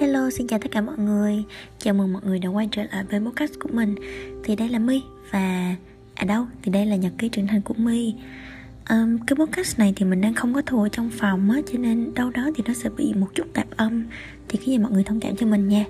Hello, 0.00 0.30
xin 0.30 0.46
chào 0.46 0.58
tất 0.58 0.68
cả 0.70 0.80
mọi 0.80 0.98
người. 0.98 1.44
Chào 1.78 1.94
mừng 1.94 2.12
mọi 2.12 2.22
người 2.24 2.38
đã 2.38 2.48
quay 2.48 2.68
trở 2.72 2.82
lại 2.92 3.04
với 3.10 3.20
podcast 3.20 3.52
của 3.60 3.68
mình. 3.72 3.94
Thì 4.44 4.56
đây 4.56 4.68
là 4.68 4.78
My 4.78 5.02
Và... 5.30 5.76
À 6.14 6.24
đâu, 6.24 6.46
thì 6.62 6.72
đây 6.72 6.86
là 6.86 6.96
nhật 6.96 7.12
ký 7.18 7.28
trưởng 7.28 7.46
thành 7.46 7.60
của 7.62 7.74
My. 7.74 8.14
Um, 8.90 9.18
Cái 9.26 9.36
podcast 9.36 9.78
này 9.78 9.92
thì 9.96 10.04
mình 10.04 10.20
đang 10.20 10.34
không 10.34 10.54
có 10.54 10.62
thua 10.62 10.82
ở 10.82 10.88
trong 10.88 11.10
phòng 11.10 11.50
á 11.50 11.60
Cho 11.72 11.78
nên 11.78 12.14
đâu 12.14 12.30
đó 12.30 12.50
thì 12.54 12.64
nó 12.66 12.74
sẽ 12.74 12.90
bị 12.96 13.14
một 13.14 13.26
chút 13.34 13.46
tạp 13.52 13.66
âm. 13.76 14.06
Thì 14.48 14.58
cái 14.58 14.66
gì 14.66 14.78
mọi 14.78 14.92
người 14.92 15.04
thông 15.04 15.20
cảm 15.20 15.36
cho 15.36 15.46
mình 15.46 15.68
nha. 15.68 15.84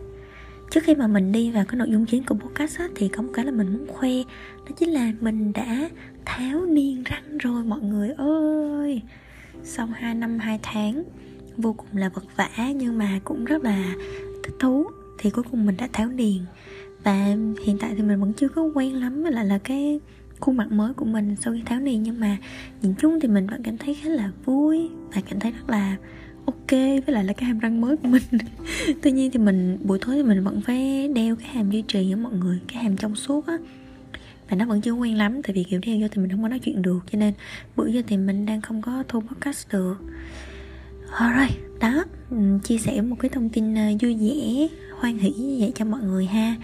Trước 0.71 0.85
khi 0.85 0.95
mà 0.95 1.07
mình 1.07 1.33
đi 1.33 1.51
vào 1.51 1.65
cái 1.65 1.79
nội 1.79 1.89
dung 1.91 2.07
chính 2.07 2.23
của 2.23 2.35
podcast 2.35 2.79
á 2.79 2.89
Thì 2.95 3.09
có 3.09 3.23
một 3.23 3.31
cái 3.35 3.45
là 3.45 3.53
mình 3.53 3.73
muốn 3.73 3.87
khoe. 3.87 4.11
Đó 4.57 4.75
chính 4.77 4.89
là 4.89 5.13
mình 5.21 5.53
đã 5.53 5.89
tháo 6.25 6.67
niên 6.67 7.03
răng 7.05 7.39
rồi 7.39 7.65
mọi 7.65 7.81
người 7.81 8.11
ơi. 8.19 9.03
Sau 9.63 9.87
2 9.87 10.15
năm 10.15 10.39
2 10.39 10.59
tháng 10.63 11.05
vô 11.57 11.73
cùng 11.73 11.87
là 11.93 12.09
vật 12.09 12.25
vã 12.37 12.51
nhưng 12.77 12.99
mà 12.99 13.21
cũng 13.25 13.45
rất 13.45 13.65
là 13.65 13.95
thích 14.45 14.55
thú. 14.61 14.87
Thì 15.19 15.31
cuối 15.31 15.45
cùng 15.51 15.67
mình 15.67 15.77
đã 15.77 15.89
tháo 15.93 16.09
điền. 16.09 16.39
Và 17.05 17.37
hiện 17.65 17.79
tại 17.81 17.93
thì 17.97 18.03
mình 18.03 18.21
vẫn 18.21 18.33
chưa 18.33 18.49
có 18.49 18.63
quen 18.75 18.95
lắm 18.95 19.23
mà 19.23 19.31
lại 19.31 19.45
là 19.45 19.59
cái 19.59 20.01
khuôn 20.41 20.57
mặt 20.57 20.73
mới 20.73 20.95
của 20.95 21.05
mình 21.05 21.37
sau 21.41 21.53
khi 21.53 21.63
tháo 21.67 21.81
điền. 21.81 22.03
Nhưng 22.03 22.21
mà 22.21 22.37
nhìn 22.83 22.95
chung 22.99 23.21
thì 23.21 23.29
mình 23.29 23.47
vẫn 23.47 23.63
cảm 23.63 23.79
thấy 23.79 23.95
khá 23.95 24.09
là 24.09 24.31
vui 24.45 24.91
và 25.15 25.21
cảm 25.31 25.41
thấy 25.41 25.53
rất 25.53 25.71
là 25.71 25.97
ok 26.47 26.71
với 26.71 27.03
lại 27.07 27.25
là 27.25 27.33
cái 27.33 27.45
hàm 27.45 27.59
răng 27.59 27.81
mới 27.81 27.97
của 27.97 28.09
mình. 28.09 28.23
Tuy 29.03 29.13
nhiên 29.13 29.31
thì 29.31 29.39
mình, 29.39 29.79
buổi 29.83 29.99
tối 29.99 30.17
thì 30.17 30.23
mình 30.23 30.45
vẫn 30.45 30.61
phải 30.61 31.09
đeo 31.09 31.37
cái 31.37 31.49
hàm 31.49 31.71
duy 31.71 31.83
trì 31.83 32.05
với 32.15 32.23
mọi 32.23 32.33
người, 32.33 32.59
cái 32.69 32.83
hàm 32.83 32.97
trong 32.97 33.15
suốt 33.15 33.47
á. 33.47 33.57
Và 34.49 34.57
nó 34.57 34.67
vẫn 34.67 34.81
chưa 34.81 34.93
quen 34.93 35.17
lắm, 35.19 35.43
tại 35.43 35.53
vì 35.53 35.65
kiểu 35.65 35.81
đeo 35.87 35.97
vô 36.01 36.07
thì 36.11 36.23
mình 36.23 36.31
không 36.31 36.43
có 36.43 36.49
nói 36.49 36.59
chuyện 36.59 36.83
được. 36.83 36.99
Cho 37.13 37.19
nên 37.19 37.35
bữa 37.77 37.87
giờ 37.87 38.03
thì 38.07 38.17
mình 38.17 38.47
đang 38.47 38.61
không 38.61 38.83
có 38.83 39.05
thu 39.09 39.21
podcast 39.21 39.73
được. 39.73 39.97
Rồi, 41.11 41.49
đó 41.81 42.05
ừ, 42.31 42.37
chia 42.65 42.79
sẻ 42.79 43.01
một 43.01 43.17
cái 43.21 43.29
thông 43.29 43.49
tin 43.49 43.75
ờ, 43.75 43.83
vui 44.03 44.15
vẻ 44.15 44.69
hoan 44.99 45.19
hỷ 45.19 45.31
như 45.31 45.57
vậy 45.61 45.73
cho 45.75 45.85
mọi 45.85 46.01
người 46.03 46.27
ha. 46.27 46.57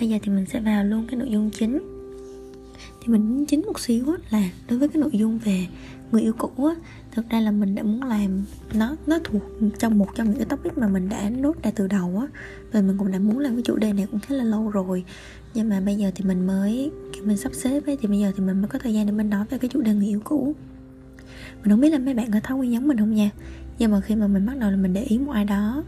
Bây 0.00 0.08
giờ 0.08 0.18
thì 0.22 0.32
mình 0.32 0.46
sẽ 0.46 0.60
vào 0.60 0.84
luôn 0.84 1.06
cái 1.10 1.16
nội 1.16 1.28
dung 1.30 1.50
chính. 1.50 1.78
Thì 3.00 3.12
mình 3.12 3.44
chính 3.46 3.62
một 3.66 3.80
xíu 3.80 4.04
là 4.30 4.42
đối 4.68 4.78
với 4.78 4.88
cái 4.88 5.02
nội 5.02 5.10
dung 5.12 5.38
về 5.38 5.66
người 6.12 6.22
yêu 6.22 6.32
cũ 6.38 6.66
á 6.66 6.74
thực 7.12 7.30
ra 7.30 7.40
là 7.40 7.50
mình 7.50 7.74
đã 7.74 7.82
muốn 7.82 8.02
làm 8.02 8.44
nó 8.74 8.96
nó 9.06 9.18
thuộc 9.24 9.42
trong 9.78 9.98
một 9.98 10.08
trong 10.14 10.26
những 10.26 10.36
cái 10.36 10.46
topic 10.46 10.78
mà 10.78 10.88
mình 10.88 11.08
đã 11.08 11.30
nốt 11.30 11.62
ra 11.62 11.70
từ 11.74 11.86
đầu 11.86 12.18
á. 12.20 12.26
Và 12.72 12.80
mình 12.80 12.98
cũng 12.98 13.12
đã 13.12 13.18
muốn 13.18 13.38
làm 13.38 13.54
cái 13.54 13.62
chủ 13.62 13.76
đề 13.76 13.92
này 13.92 14.06
cũng 14.10 14.20
khá 14.20 14.34
là 14.34 14.44
lâu 14.44 14.70
rồi. 14.70 15.04
Nhưng 15.54 15.68
mà 15.68 15.80
bây 15.80 15.96
giờ 15.96 16.10
thì 16.14 16.24
mình 16.24 16.46
mới 16.46 16.90
kiểu 17.12 17.24
mình 17.26 17.36
sắp 17.36 17.54
xếp 17.54 17.86
ấy 17.86 17.96
thì 18.00 18.08
bây 18.08 18.18
giờ 18.18 18.32
thì 18.36 18.44
mình 18.44 18.60
mới 18.60 18.68
có 18.68 18.78
thời 18.78 18.94
gian 18.94 19.06
để 19.06 19.12
mình 19.12 19.30
nói 19.30 19.44
về 19.50 19.58
cái 19.58 19.70
chủ 19.72 19.80
đề 19.80 19.94
người 19.94 20.06
yêu 20.06 20.20
cũ. 20.24 20.54
Mình 21.62 21.70
không 21.70 21.80
biết 21.80 21.90
là 21.90 21.98
mấy 21.98 22.14
bạn 22.14 22.30
có 22.32 22.40
thói 22.40 22.58
quen 22.58 22.72
giống 22.72 22.88
mình 22.88 22.98
không 22.98 23.14
nha? 23.14 23.30
Nhưng 23.78 23.90
mà 23.90 24.00
khi 24.00 24.16
mà 24.16 24.26
mình 24.26 24.46
bắt 24.46 24.58
đầu 24.58 24.70
là 24.70 24.76
mình 24.76 24.92
để 24.92 25.02
ý 25.02 25.18
một 25.18 25.32
ai 25.32 25.44
đó 25.44 25.84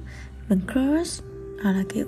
mình 0.48 0.60
crush 0.72 1.24
hoặc 1.62 1.72
là 1.72 1.84
kiểu 1.88 2.06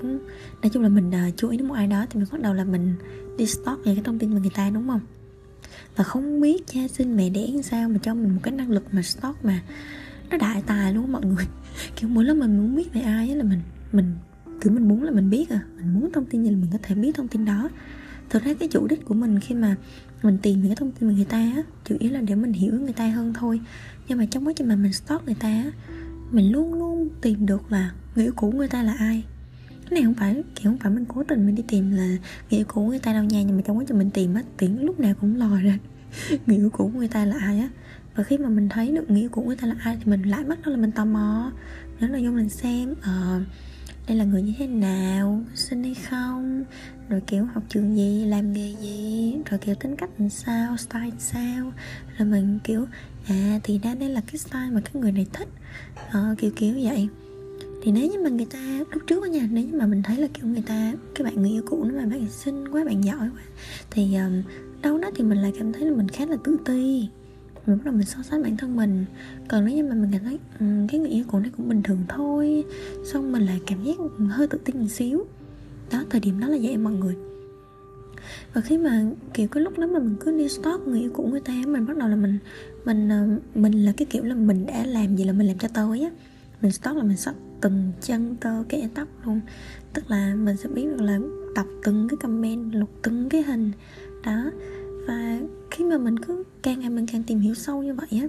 nói 0.62 0.70
chung 0.72 0.82
là 0.82 0.88
mình 0.88 1.08
uh, 1.08 1.36
chú 1.36 1.48
ý 1.48 1.58
đến 1.58 1.68
một 1.68 1.74
ai 1.74 1.86
đó 1.86 2.06
thì 2.10 2.20
mình 2.20 2.28
bắt 2.32 2.40
đầu 2.40 2.54
là 2.54 2.64
mình 2.64 2.94
đi 3.38 3.46
stalk 3.46 3.78
những 3.84 3.94
cái 3.94 4.04
thông 4.04 4.18
tin 4.18 4.34
về 4.34 4.40
người 4.40 4.50
ta 4.54 4.70
đúng 4.70 4.88
không? 4.88 5.00
Và 5.96 6.04
không 6.04 6.40
biết 6.40 6.66
cha 6.66 6.88
sinh 6.88 7.16
mẹ 7.16 7.30
đẻ 7.30 7.46
sao 7.62 7.88
mà 7.88 7.98
cho 8.02 8.14
mình 8.14 8.34
một 8.34 8.40
cái 8.42 8.54
năng 8.54 8.70
lực 8.70 8.84
mà 8.92 9.02
stalk 9.02 9.44
mà 9.44 9.60
nó 10.30 10.36
đại 10.36 10.62
tài 10.66 10.94
luôn 10.94 11.12
mọi 11.12 11.22
người. 11.24 11.46
Kiểu 11.96 12.08
mỗi 12.08 12.24
lần 12.24 12.38
mình 12.38 12.58
muốn 12.58 12.76
biết 12.76 12.92
về 12.92 13.00
ai 13.00 13.36
là 13.36 13.44
mình 13.44 13.60
mình 13.92 14.14
kiểu 14.60 14.72
mình 14.72 14.88
muốn 14.88 15.02
là 15.02 15.10
mình 15.10 15.30
biết 15.30 15.50
à 15.50 15.60
mình 15.76 15.94
muốn 15.94 16.12
thông 16.12 16.24
tin 16.24 16.44
gì 16.44 16.50
là 16.50 16.56
mình 16.56 16.70
có 16.72 16.78
thể 16.82 16.94
biết 16.94 17.14
thông 17.14 17.28
tin 17.28 17.44
đó. 17.44 17.68
Thực 18.30 18.44
ra 18.44 18.54
cái 18.54 18.68
chủ 18.68 18.86
đích 18.86 19.04
của 19.04 19.14
mình 19.14 19.40
khi 19.40 19.54
mà 19.54 19.76
mình 20.22 20.38
tìm 20.42 20.58
những 20.58 20.68
cái 20.68 20.76
thông 20.76 20.92
tin 20.92 21.08
về 21.08 21.14
người 21.14 21.24
ta 21.24 21.38
á 21.38 21.62
chủ 21.84 21.96
yếu 21.98 22.12
là 22.12 22.20
để 22.20 22.34
mình 22.34 22.52
hiểu 22.52 22.80
người 22.80 22.92
ta 22.92 23.08
hơn 23.08 23.32
thôi. 23.34 23.60
Nhưng 24.08 24.18
mà 24.18 24.26
trong 24.26 24.46
quá 24.46 24.52
trình 24.56 24.68
mà 24.68 24.76
mình 24.76 24.92
stalk 24.92 25.26
người 25.26 25.36
ta 25.40 25.48
á 25.48 25.70
mình 26.30 26.52
luôn 26.52 26.74
luôn 26.74 27.08
tìm 27.20 27.46
được 27.46 27.72
là 27.72 27.90
người 28.14 28.24
yêu 28.24 28.32
cũ 28.36 28.52
người 28.56 28.68
ta 28.68 28.82
là 28.82 28.94
ai. 28.98 29.24
Cái 29.68 29.90
này 29.90 30.02
không 30.02 30.14
phải 30.14 30.34
kiểu 30.34 30.70
không 30.70 30.78
phải 30.78 30.92
mình 30.92 31.04
cố 31.04 31.22
tình 31.28 31.46
mình 31.46 31.54
đi 31.54 31.62
tìm 31.68 31.90
là 31.90 32.06
người 32.06 32.58
yêu 32.58 32.64
cũ 32.68 32.82
người 32.82 32.98
ta 32.98 33.12
đâu 33.12 33.24
nha 33.24 33.42
nhưng 33.42 33.56
mà 33.56 33.62
trong 33.62 33.78
quá 33.78 33.84
trình 33.88 33.98
mình 33.98 34.10
tìm 34.10 34.34
á 34.34 34.42
tiếng 34.56 34.84
lúc 34.84 35.00
nào 35.00 35.14
cũng 35.20 35.36
lòi 35.36 35.62
ra 35.62 35.78
người 36.46 36.56
yêu 36.56 36.70
cũ 36.70 36.90
người 36.94 37.08
ta 37.08 37.24
là 37.24 37.36
ai 37.40 37.58
á. 37.58 37.68
Và 38.14 38.24
khi 38.24 38.38
mà 38.38 38.48
mình 38.48 38.68
thấy 38.68 38.92
được 38.92 39.10
người 39.10 39.20
yêu 39.20 39.28
cũ 39.28 39.42
người 39.42 39.56
ta 39.56 39.66
là 39.66 39.74
ai 39.80 39.96
thì 39.96 40.10
mình 40.10 40.22
lại 40.22 40.44
bắt 40.44 40.58
đó 40.64 40.70
là 40.70 40.76
mình 40.76 40.92
tò 40.92 41.04
mò. 41.04 41.52
Nếu 42.00 42.10
là 42.10 42.18
vô 42.24 42.30
mình 42.30 42.48
xem 42.48 42.90
uh, 42.92 43.42
đây 44.08 44.16
là 44.16 44.24
người 44.24 44.42
như 44.42 44.52
thế 44.58 44.66
nào? 44.66 45.40
Xinh 45.54 45.82
hay 45.82 45.94
không? 45.94 46.64
Rồi 47.08 47.20
kiểu 47.26 47.44
học 47.44 47.62
trường 47.68 47.96
gì? 47.96 48.24
Làm 48.24 48.52
nghề 48.52 48.74
gì? 48.82 49.36
Rồi 49.50 49.58
kiểu 49.58 49.74
tính 49.74 49.96
cách 49.96 50.10
làm 50.18 50.28
sao? 50.28 50.76
Style 50.76 51.10
sao? 51.18 51.72
Rồi 52.18 52.28
mình 52.28 52.58
kiểu 52.64 52.86
à 53.26 53.60
thì 53.64 53.80
ra 53.82 53.94
đây 53.94 54.08
là 54.08 54.20
cái 54.20 54.36
style 54.38 54.70
mà 54.72 54.80
cái 54.80 55.02
người 55.02 55.12
này 55.12 55.26
thích. 55.32 55.48
Ờ, 56.10 56.34
kiểu 56.38 56.50
kiểu 56.56 56.74
vậy. 56.82 57.08
Thì 57.82 57.92
nếu 57.92 58.10
như 58.10 58.18
mà 58.24 58.30
người 58.30 58.46
ta 58.46 58.84
lúc 58.92 59.02
trước 59.06 59.22
á 59.22 59.28
nha 59.28 59.48
nếu 59.50 59.64
như 59.64 59.78
mà 59.78 59.86
mình 59.86 60.02
thấy 60.02 60.16
là 60.16 60.28
kiểu 60.34 60.46
người 60.46 60.62
ta 60.66 60.92
cái 61.14 61.24
bạn 61.24 61.34
người 61.36 61.50
yêu 61.50 61.62
cũ 61.66 61.84
nó 61.84 61.94
mà 61.94 62.06
bạn 62.06 62.26
xinh 62.28 62.68
quá 62.68 62.84
bạn 62.84 63.04
giỏi 63.04 63.18
quá 63.18 63.42
thì 63.90 64.14
um, 64.14 64.42
đâu 64.82 64.98
đó 64.98 65.10
thì 65.16 65.24
mình 65.24 65.38
lại 65.38 65.52
cảm 65.58 65.72
thấy 65.72 65.82
là 65.82 65.96
mình 65.96 66.08
khá 66.08 66.26
là 66.26 66.36
tự 66.44 66.56
ti 66.64 67.08
đúng 67.68 67.84
là 67.84 67.90
mình 67.90 68.06
so 68.06 68.22
sánh 68.22 68.42
bản 68.42 68.56
thân 68.56 68.76
mình. 68.76 69.04
Còn 69.48 69.64
nếu 69.64 69.76
như 69.76 69.84
mà 69.84 69.94
mình 69.94 70.10
cảm 70.12 70.24
thấy 70.24 70.38
um, 70.60 70.86
cái 70.86 71.00
người 71.00 71.10
yêu 71.10 71.24
cũ 71.28 71.38
này 71.38 71.50
cũng 71.56 71.68
bình 71.68 71.82
thường 71.82 71.98
thôi 72.08 72.64
xong 73.12 73.32
mình 73.32 73.46
lại 73.46 73.60
cảm 73.66 73.82
giác 73.84 73.96
hơi 74.30 74.46
tự 74.46 74.58
tin 74.64 74.78
một 74.78 74.88
xíu. 74.90 75.24
Đó 75.92 76.04
thời 76.10 76.20
điểm 76.20 76.40
đó 76.40 76.48
là 76.48 76.58
vậy 76.62 76.76
mọi 76.76 76.92
người. 76.92 77.14
Và 78.54 78.60
khi 78.60 78.78
mà 78.78 79.06
kiểu 79.34 79.48
cái 79.48 79.62
lúc 79.62 79.78
đó 79.78 79.86
mà 79.86 79.98
mình 79.98 80.16
cứ 80.20 80.38
đi 80.38 80.48
stalk 80.48 80.86
người 80.86 81.00
yêu 81.00 81.10
cũ 81.14 81.26
người 81.26 81.40
ta 81.40 81.52
mình 81.66 81.86
bắt 81.86 81.96
đầu 81.96 82.08
là 82.08 82.16
mình 82.16 82.38
mình 82.84 83.08
ờ, 83.08 83.28
mình 83.54 83.84
là 83.84 83.92
cái 83.96 84.06
kiểu 84.10 84.24
là 84.24 84.34
mình 84.34 84.66
đã 84.66 84.84
làm 84.86 85.16
gì 85.16 85.24
là 85.24 85.32
mình 85.32 85.46
làm 85.46 85.58
cho 85.58 85.68
tới 85.68 86.00
á. 86.00 86.10
Mình 86.62 86.72
stalk 86.72 86.96
là 86.96 87.02
mình 87.02 87.16
stalk 87.16 87.36
từng 87.60 87.92
chân 88.00 88.36
tơ 88.40 88.64
cái 88.68 88.88
tóc 88.94 89.08
luôn. 89.26 89.40
Tức 89.92 90.10
là 90.10 90.34
mình 90.34 90.56
sẽ 90.56 90.68
biết 90.68 90.84
được 90.84 91.00
là 91.00 91.18
đọc 91.54 91.66
từng 91.84 92.08
cái 92.08 92.16
comment 92.16 92.74
lục 92.74 92.90
từng 93.02 93.28
cái 93.28 93.42
hình. 93.42 93.72
Đó 94.24 94.50
và 95.08 95.38
khi 95.70 95.84
mà 95.84 95.98
mình 95.98 96.18
cứ 96.18 96.44
càng 96.62 96.80
ngày 96.80 96.90
mình 96.90 97.06
càng 97.06 97.22
tìm 97.22 97.38
hiểu 97.38 97.54
sâu 97.54 97.82
như 97.82 97.94
vậy 97.94 98.08
á 98.10 98.28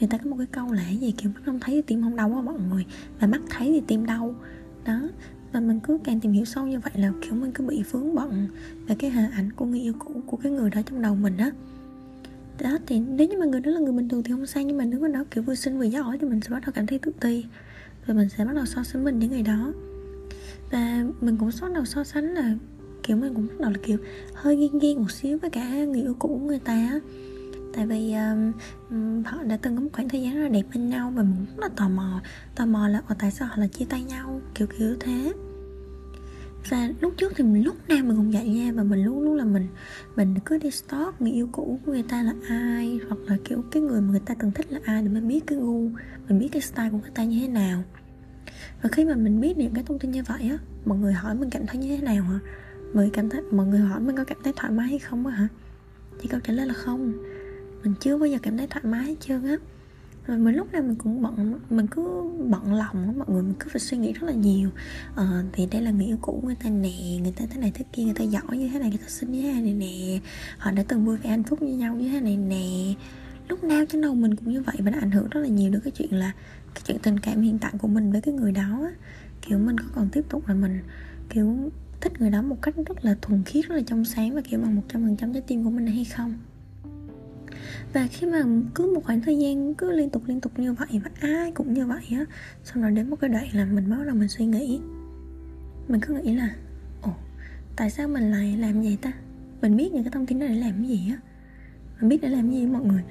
người 0.00 0.08
ta 0.08 0.18
có 0.18 0.30
một 0.30 0.36
cái 0.38 0.46
câu 0.46 0.72
là 0.72 0.90
gì 0.90 1.14
kiểu 1.18 1.30
mắt 1.34 1.40
không 1.44 1.60
thấy 1.60 1.74
thì 1.74 1.82
tim 1.82 2.02
không 2.02 2.16
đau 2.16 2.34
á 2.34 2.42
mọi 2.42 2.54
người, 2.70 2.84
và 3.20 3.26
mắt 3.26 3.40
thấy 3.50 3.68
thì 3.72 3.82
tim 3.86 4.06
đau 4.06 4.34
đó, 4.84 5.00
và 5.52 5.60
mình 5.60 5.80
cứ 5.80 5.98
càng 6.04 6.20
tìm 6.20 6.32
hiểu 6.32 6.44
sâu 6.44 6.66
như 6.66 6.80
vậy 6.80 6.92
là 6.96 7.12
kiểu 7.22 7.34
mình 7.34 7.52
cứ 7.52 7.64
bị 7.64 7.82
vướng 7.90 8.14
bận 8.14 8.46
về 8.86 8.96
cái 8.98 9.10
hình 9.10 9.30
ảnh 9.30 9.52
của 9.52 9.64
người 9.64 9.80
yêu 9.80 9.92
cũ, 9.98 10.22
của 10.26 10.36
cái 10.36 10.52
người 10.52 10.70
đó 10.70 10.80
trong 10.86 11.02
đầu 11.02 11.14
mình 11.14 11.36
á 11.36 11.50
đó. 12.60 12.70
đó 12.70 12.78
thì 12.86 13.00
nếu 13.00 13.28
như 13.28 13.38
mà 13.38 13.46
người 13.46 13.60
đó 13.60 13.70
là 13.70 13.80
người 13.80 13.92
bình 13.92 14.08
thường 14.08 14.22
thì 14.22 14.32
không 14.32 14.46
sao, 14.46 14.62
nhưng 14.62 14.78
mà 14.78 14.84
nếu 14.84 15.00
mà 15.00 15.08
nó 15.08 15.24
kiểu 15.30 15.42
vừa 15.42 15.54
xinh 15.54 15.78
vừa 15.78 15.84
giỏi 15.84 16.18
thì 16.20 16.28
mình 16.28 16.40
sẽ 16.40 16.50
bắt 16.50 16.62
đầu 16.66 16.72
cảm 16.74 16.86
thấy 16.86 16.98
tự 16.98 17.12
ti, 17.20 17.44
và 18.06 18.14
mình 18.14 18.28
sẽ 18.28 18.44
bắt 18.44 18.54
đầu 18.54 18.66
so 18.66 18.82
sánh 18.82 19.04
mình 19.04 19.18
với 19.18 19.28
người 19.28 19.42
đó 19.42 19.72
và 20.70 21.04
mình 21.20 21.36
cũng 21.36 21.50
bắt 21.62 21.72
đầu 21.74 21.84
so 21.84 22.04
sánh 22.04 22.34
là 22.34 22.54
kiểu 23.02 23.16
mình 23.16 23.34
cũng 23.34 23.46
bắt 23.48 23.60
đầu 23.60 23.70
là 23.70 23.78
kiểu 23.82 23.98
hơi 24.34 24.56
ghen 24.56 24.78
ghen 24.78 24.98
một 24.98 25.10
xíu 25.10 25.38
với 25.38 25.50
cả 25.50 25.84
người 25.84 26.02
yêu 26.02 26.14
cũ 26.18 26.28
của 26.28 26.46
người 26.46 26.58
ta 26.58 26.72
á. 26.72 26.98
Tại 27.74 27.86
vì 27.86 28.14
um, 28.90 29.22
họ 29.22 29.42
đã 29.42 29.58
từng 29.62 29.76
có 29.76 29.82
một 29.82 29.88
khoảng 29.92 30.08
thời 30.08 30.22
gian 30.22 30.34
rất 30.34 30.42
là 30.42 30.48
đẹp 30.48 30.62
bên 30.74 30.88
nhau 30.88 31.12
và 31.16 31.22
mình 31.22 31.46
rất 31.46 31.62
là 31.62 31.68
tò 31.76 31.88
mò 31.88 32.20
tò 32.56 32.66
mò 32.66 32.88
là 32.88 33.02
ở 33.06 33.14
tại 33.18 33.30
sao 33.30 33.48
họ 33.48 33.54
là 33.56 33.66
chia 33.66 33.84
tay 33.84 34.04
nhau? 34.04 34.40
Kiểu 34.54 34.66
kiểu 34.78 34.96
thế. 35.00 35.32
Và 36.70 36.90
lúc 37.00 37.14
trước 37.16 37.32
thì 37.36 37.44
mình 37.44 37.64
lúc 37.64 37.76
nào 37.88 37.98
mình 38.04 38.16
cũng 38.16 38.30
vậy 38.30 38.48
nha 38.48 38.72
và 38.72 38.82
mình 38.82 39.04
luôn 39.04 39.22
luôn 39.22 39.36
là 39.36 39.44
mình 39.44 39.66
mình 40.16 40.34
cứ 40.44 40.58
đi 40.58 40.70
stalk 40.70 41.20
người 41.20 41.32
yêu 41.32 41.48
cũ 41.52 41.80
của 41.86 41.92
người 41.92 42.02
ta 42.02 42.22
là 42.22 42.34
ai 42.48 43.00
hoặc 43.08 43.18
là 43.26 43.36
kiểu 43.44 43.64
cái 43.70 43.82
người 43.82 44.00
mà 44.00 44.10
người 44.10 44.20
ta 44.26 44.34
từng 44.38 44.50
thích 44.50 44.72
là 44.72 44.80
ai 44.84 45.02
để 45.02 45.08
mình 45.08 45.28
biết 45.28 45.40
cái 45.46 45.58
gu 45.58 45.90
mình 46.28 46.38
biết 46.38 46.48
cái 46.52 46.62
style 46.62 46.90
của 46.90 46.98
người 46.98 47.10
ta 47.14 47.24
như 47.24 47.40
thế 47.40 47.48
nào. 47.48 47.82
Và 48.82 48.88
khi 48.92 49.04
mà 49.04 49.14
mình 49.14 49.40
biết 49.40 49.58
những 49.58 49.74
cái 49.74 49.84
thông 49.86 49.98
tin 49.98 50.10
như 50.10 50.22
vậy 50.22 50.48
á 50.50 50.58
mọi 50.84 50.98
người 50.98 51.12
hỏi 51.12 51.34
mình 51.34 51.50
cảm 51.50 51.66
thấy 51.66 51.76
như 51.76 51.96
thế 51.96 52.02
nào 52.02 52.22
hả? 52.22 52.38
Người 52.94 53.10
cảm 53.12 53.30
thấy 53.30 53.42
mọi 53.42 53.66
người 53.66 53.80
hỏi 53.80 54.00
mình 54.00 54.16
có 54.16 54.24
cảm 54.24 54.38
thấy 54.44 54.52
thoải 54.56 54.72
mái 54.72 54.88
hay 54.88 54.98
không 54.98 55.26
á 55.26 55.34
hả? 55.34 55.48
Thì 56.20 56.28
câu 56.28 56.40
trả 56.40 56.52
lời 56.52 56.66
là 56.66 56.74
không. 56.74 57.12
Mình 57.82 57.94
chưa 58.00 58.18
bao 58.18 58.26
giờ 58.26 58.38
cảm 58.42 58.56
thấy 58.56 58.66
thoải 58.66 58.84
mái 58.84 59.04
hết 59.04 59.14
trơn 59.20 59.44
á. 59.44 59.56
Rồi 60.26 60.38
mình 60.38 60.56
lúc 60.56 60.72
nào 60.72 60.82
mình 60.82 60.94
cũng 60.94 61.22
bận 61.22 61.58
mình 61.70 61.86
cứ 61.86 62.02
bận 62.48 62.74
lòng 62.74 62.94
á 62.94 63.12
mọi 63.16 63.26
người 63.28 63.42
mình 63.42 63.54
cứ 63.58 63.68
phải 63.72 63.80
suy 63.80 63.96
nghĩ 63.96 64.12
rất 64.12 64.22
là 64.26 64.32
nhiều. 64.32 64.70
Ờ, 65.14 65.44
thì 65.52 65.66
đây 65.66 65.82
là 65.82 65.90
người 65.90 66.06
yêu 66.06 66.18
cũ 66.22 66.42
người 66.44 66.54
ta 66.64 66.70
nè 66.70 67.18
người 67.22 67.32
ta 67.36 67.44
thế 67.50 67.60
này 67.60 67.72
thế 67.74 67.84
kia 67.92 68.04
người 68.04 68.14
ta 68.14 68.24
giỏi 68.24 68.58
như 68.58 68.68
thế 68.68 68.78
này 68.78 68.88
người 68.88 68.98
ta 68.98 69.08
xinh 69.08 69.32
như 69.32 69.42
thế 69.42 69.52
này 69.52 69.74
nè. 69.74 70.20
Họ 70.58 70.70
đã 70.70 70.84
từng 70.88 71.04
vui 71.04 71.16
vẻ 71.16 71.30
hạnh 71.30 71.42
phúc 71.42 71.60
với 71.60 71.72
nhau 71.72 71.94
như 71.94 72.08
thế 72.08 72.20
này 72.20 72.36
nè. 72.36 72.94
Lúc 73.48 73.64
nào 73.64 73.84
trên 73.88 74.00
đầu 74.00 74.14
mình 74.14 74.36
cũng 74.36 74.48
như 74.48 74.62
vậy 74.62 74.76
và 74.78 74.90
nó 74.90 74.98
ảnh 74.98 75.10
hưởng 75.10 75.28
rất 75.30 75.40
là 75.40 75.48
nhiều 75.48 75.70
đến 75.70 75.80
cái 75.84 75.90
chuyện 75.90 76.14
là 76.14 76.32
cái 76.74 76.82
chuyện 76.84 76.98
tình 77.02 77.18
cảm 77.20 77.42
hiện 77.42 77.58
tại 77.58 77.72
của 77.78 77.88
mình 77.88 78.12
với 78.12 78.20
cái 78.20 78.34
người 78.34 78.52
đó 78.52 78.80
á. 78.82 78.90
Kiểu 79.42 79.58
mình 79.58 79.78
có 79.78 79.84
còn 79.94 80.08
tiếp 80.12 80.22
tục 80.28 80.48
là 80.48 80.54
mình 80.54 80.80
kiểu 81.30 81.70
thích 82.00 82.20
người 82.20 82.30
đó 82.30 82.42
một 82.42 82.62
cách 82.62 82.74
rất 82.86 83.04
là 83.04 83.16
thuần 83.22 83.44
khiết, 83.44 83.64
rất 83.66 83.74
là 83.74 83.82
trong 83.86 84.04
sáng 84.04 84.34
và 84.34 84.40
kiểu 84.40 84.60
bằng 84.60 84.76
một 84.76 84.82
trăm 84.88 85.02
phần 85.02 85.16
trăm 85.16 85.32
trái 85.32 85.42
tim 85.46 85.64
của 85.64 85.70
mình 85.70 85.86
hay 85.86 86.04
không. 86.04 86.34
Và 87.92 88.06
khi 88.06 88.26
mà 88.26 88.42
cứ 88.74 88.92
một 88.94 89.04
khoảng 89.04 89.20
thời 89.20 89.38
gian 89.38 89.74
cứ 89.74 89.90
liên 89.90 90.10
tục 90.10 90.22
liên 90.26 90.40
tục 90.40 90.58
như 90.58 90.72
vậy 90.72 90.88
và 91.04 91.10
ai 91.20 91.52
cũng 91.52 91.74
như 91.74 91.86
vậy 91.86 92.04
á, 92.10 92.24
xong 92.64 92.82
rồi 92.82 92.92
đến 92.92 93.10
một 93.10 93.16
cái 93.20 93.30
đoạn 93.30 93.46
là 93.52 93.64
mình 93.64 93.90
bắt 93.90 93.96
đầu 94.06 94.14
mình 94.14 94.28
suy 94.28 94.46
nghĩ. 94.46 94.80
Mình 95.88 96.00
cứ 96.00 96.14
nghĩ 96.14 96.34
là, 96.34 96.54
ồ, 97.02 97.10
tại 97.76 97.90
sao 97.90 98.08
mình 98.08 98.30
lại 98.30 98.56
làm 98.56 98.82
vậy 98.82 98.98
ta? 99.02 99.12
Mình 99.62 99.76
biết 99.76 99.92
những 99.92 100.04
cái 100.04 100.10
thông 100.10 100.26
tin 100.26 100.38
đó 100.38 100.46
để 100.46 100.54
làm 100.54 100.72
cái 100.72 100.88
gì 100.88 101.10
á. 101.10 101.18
Mình 102.00 102.08
biết 102.08 102.18
để 102.22 102.28
làm 102.28 102.50
cái 102.50 102.60
gì 102.60 102.66
mọi 102.66 102.84
người. 102.84 103.02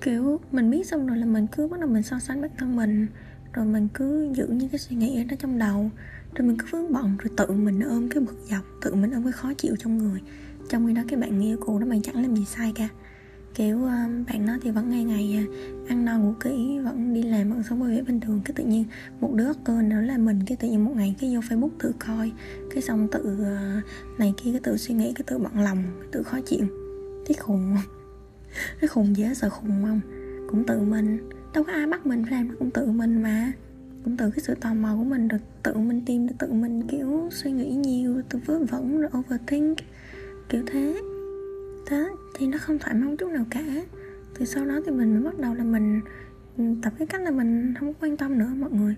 Kiểu 0.00 0.40
mình 0.52 0.70
biết 0.70 0.86
xong 0.86 1.06
rồi 1.06 1.18
là 1.18 1.26
mình 1.26 1.46
cứ 1.46 1.68
bắt 1.68 1.80
đầu 1.80 1.88
mình 1.88 2.02
so 2.02 2.18
sánh 2.18 2.40
bản 2.40 2.50
thân 2.58 2.76
mình, 2.76 3.06
rồi 3.52 3.66
mình 3.66 3.88
cứ 3.94 4.32
giữ 4.34 4.46
những 4.46 4.68
cái 4.68 4.78
suy 4.78 4.96
nghĩ 4.96 5.22
ở 5.22 5.24
đó 5.24 5.36
trong 5.38 5.58
đầu 5.58 5.90
rồi 6.36 6.48
mình 6.48 6.56
cứ 6.58 6.66
vướng 6.70 6.92
bận, 6.92 7.16
rồi 7.18 7.30
tự 7.36 7.46
mình 7.54 7.80
ôm 7.80 8.08
cái 8.08 8.22
bực 8.22 8.36
dọc, 8.50 8.64
tự 8.80 8.94
mình 8.94 9.10
ôm 9.10 9.22
cái 9.22 9.32
khó 9.32 9.52
chịu 9.54 9.76
trong 9.78 9.98
người. 9.98 10.20
Trong 10.68 10.86
khi 10.86 10.92
đó 10.92 11.02
cái 11.08 11.20
bạn 11.20 11.40
yêu 11.40 11.56
cũ 11.60 11.78
đó, 11.78 11.86
bạn 11.86 12.02
chẳng 12.02 12.22
làm 12.22 12.36
gì 12.36 12.44
sai 12.44 12.72
cả. 12.74 12.88
Kiểu 13.54 13.84
ờ, 13.84 13.96
bạn 14.26 14.46
nó 14.46 14.52
thì 14.62 14.70
vẫn 14.70 14.90
ngày 14.90 15.04
ngày 15.04 15.46
ờ, 15.48 15.54
ăn 15.88 16.04
no 16.04 16.18
ngủ 16.18 16.34
kỹ, 16.40 16.78
vẫn 16.84 17.14
đi 17.14 17.22
làm, 17.22 17.50
vẫn 17.50 17.62
sống 17.62 17.80
vui 17.80 17.90
vẻ 17.90 18.02
bình 18.02 18.20
thường. 18.20 18.40
Cái 18.44 18.52
tự 18.56 18.64
nhiên 18.64 18.84
một 19.20 19.32
đứa 19.34 19.52
cơ 19.64 19.82
nữa 19.82 20.00
là 20.00 20.18
mình, 20.18 20.40
cái 20.46 20.56
tự 20.56 20.68
nhiên 20.68 20.84
một 20.84 20.92
ngày 20.96 21.14
cái 21.20 21.34
vô 21.34 21.40
facebook 21.40 21.70
tự 21.78 21.92
coi. 21.98 22.32
Cái 22.70 22.82
xong 22.82 23.08
tự 23.12 23.36
ờ, 23.44 23.80
này 24.18 24.34
kia, 24.36 24.50
cái 24.52 24.60
tự 24.62 24.76
suy 24.76 24.94
nghĩ, 24.94 25.12
cái 25.12 25.24
tự 25.26 25.38
bận 25.38 25.60
lòng, 25.60 25.82
cái 26.00 26.08
tự 26.12 26.22
khó 26.22 26.38
chịu. 26.46 26.66
Thấy 27.26 27.36
khùng 27.38 27.76
không 27.76 27.94
cái 28.80 28.88
khùng 28.88 29.16
dễ 29.16 29.34
sợ 29.34 29.50
khùng 29.50 29.84
không? 29.84 30.00
Cũng 30.50 30.64
tự 30.66 30.80
mình. 30.80 31.30
Đâu 31.54 31.64
có 31.64 31.72
ai 31.72 31.86
bắt 31.86 32.06
mình 32.06 32.24
phải 32.24 32.32
làm 32.32 32.56
cũng 32.58 32.70
tự 32.70 32.86
mình 32.86 33.22
mà 33.22 33.52
cũng 34.06 34.16
từ 34.16 34.30
cái 34.30 34.40
sự 34.40 34.54
tò 34.54 34.74
mò 34.74 34.96
của 34.98 35.04
mình 35.04 35.28
được 35.28 35.36
tự 35.62 35.74
mình 35.74 36.02
tìm, 36.06 36.26
được 36.26 36.34
tự 36.38 36.52
mình, 36.52 36.82
kiểu, 36.88 37.28
suy 37.30 37.50
nghĩ 37.50 37.74
nhiều, 37.74 38.22
tự 38.28 38.38
vớ 38.46 38.58
vẩn, 38.58 39.00
rồi 39.00 39.10
overthink, 39.18 39.78
kiểu 40.48 40.62
thế. 40.66 41.02
Đó 41.90 42.08
thì 42.34 42.46
nó 42.46 42.58
không 42.58 42.78
thoải 42.78 42.94
mái 42.94 43.16
chút 43.16 43.30
nào 43.30 43.44
cả. 43.50 43.64
Từ 44.38 44.44
sau 44.44 44.66
đó 44.66 44.80
thì 44.86 44.92
mình 44.92 45.14
mới 45.14 45.22
bắt 45.22 45.38
đầu 45.38 45.54
là 45.54 45.64
mình 45.64 46.00
ừ, 46.56 46.64
tập 46.82 46.92
cái 46.98 47.06
cách 47.06 47.20
là 47.22 47.30
mình 47.30 47.74
không 47.80 47.94
quan 48.00 48.16
tâm 48.16 48.38
nữa, 48.38 48.50
mọi 48.58 48.70
người. 48.70 48.94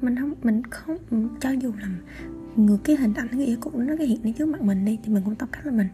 Mình 0.00 0.16
không 0.16 0.34
mình 0.42 0.62
không 0.70 0.98
ừ, 1.10 1.16
cho 1.40 1.50
dù 1.50 1.72
là 1.80 1.88
ngược 2.56 2.78
cái 2.84 2.96
hình 2.96 3.14
ảnh 3.14 3.28
người 3.32 3.46
yêu 3.46 3.56
cũ 3.60 3.70
nó 3.74 3.94
cái 3.98 4.06
hiện 4.06 4.20
lên 4.24 4.32
trước 4.32 4.48
mặt 4.48 4.62
mình 4.62 4.84
đi, 4.84 4.98
thì 5.04 5.12
mình 5.12 5.22
cũng 5.24 5.34
tập 5.34 5.48
cách 5.52 5.66
là 5.66 5.72
mình 5.72 5.88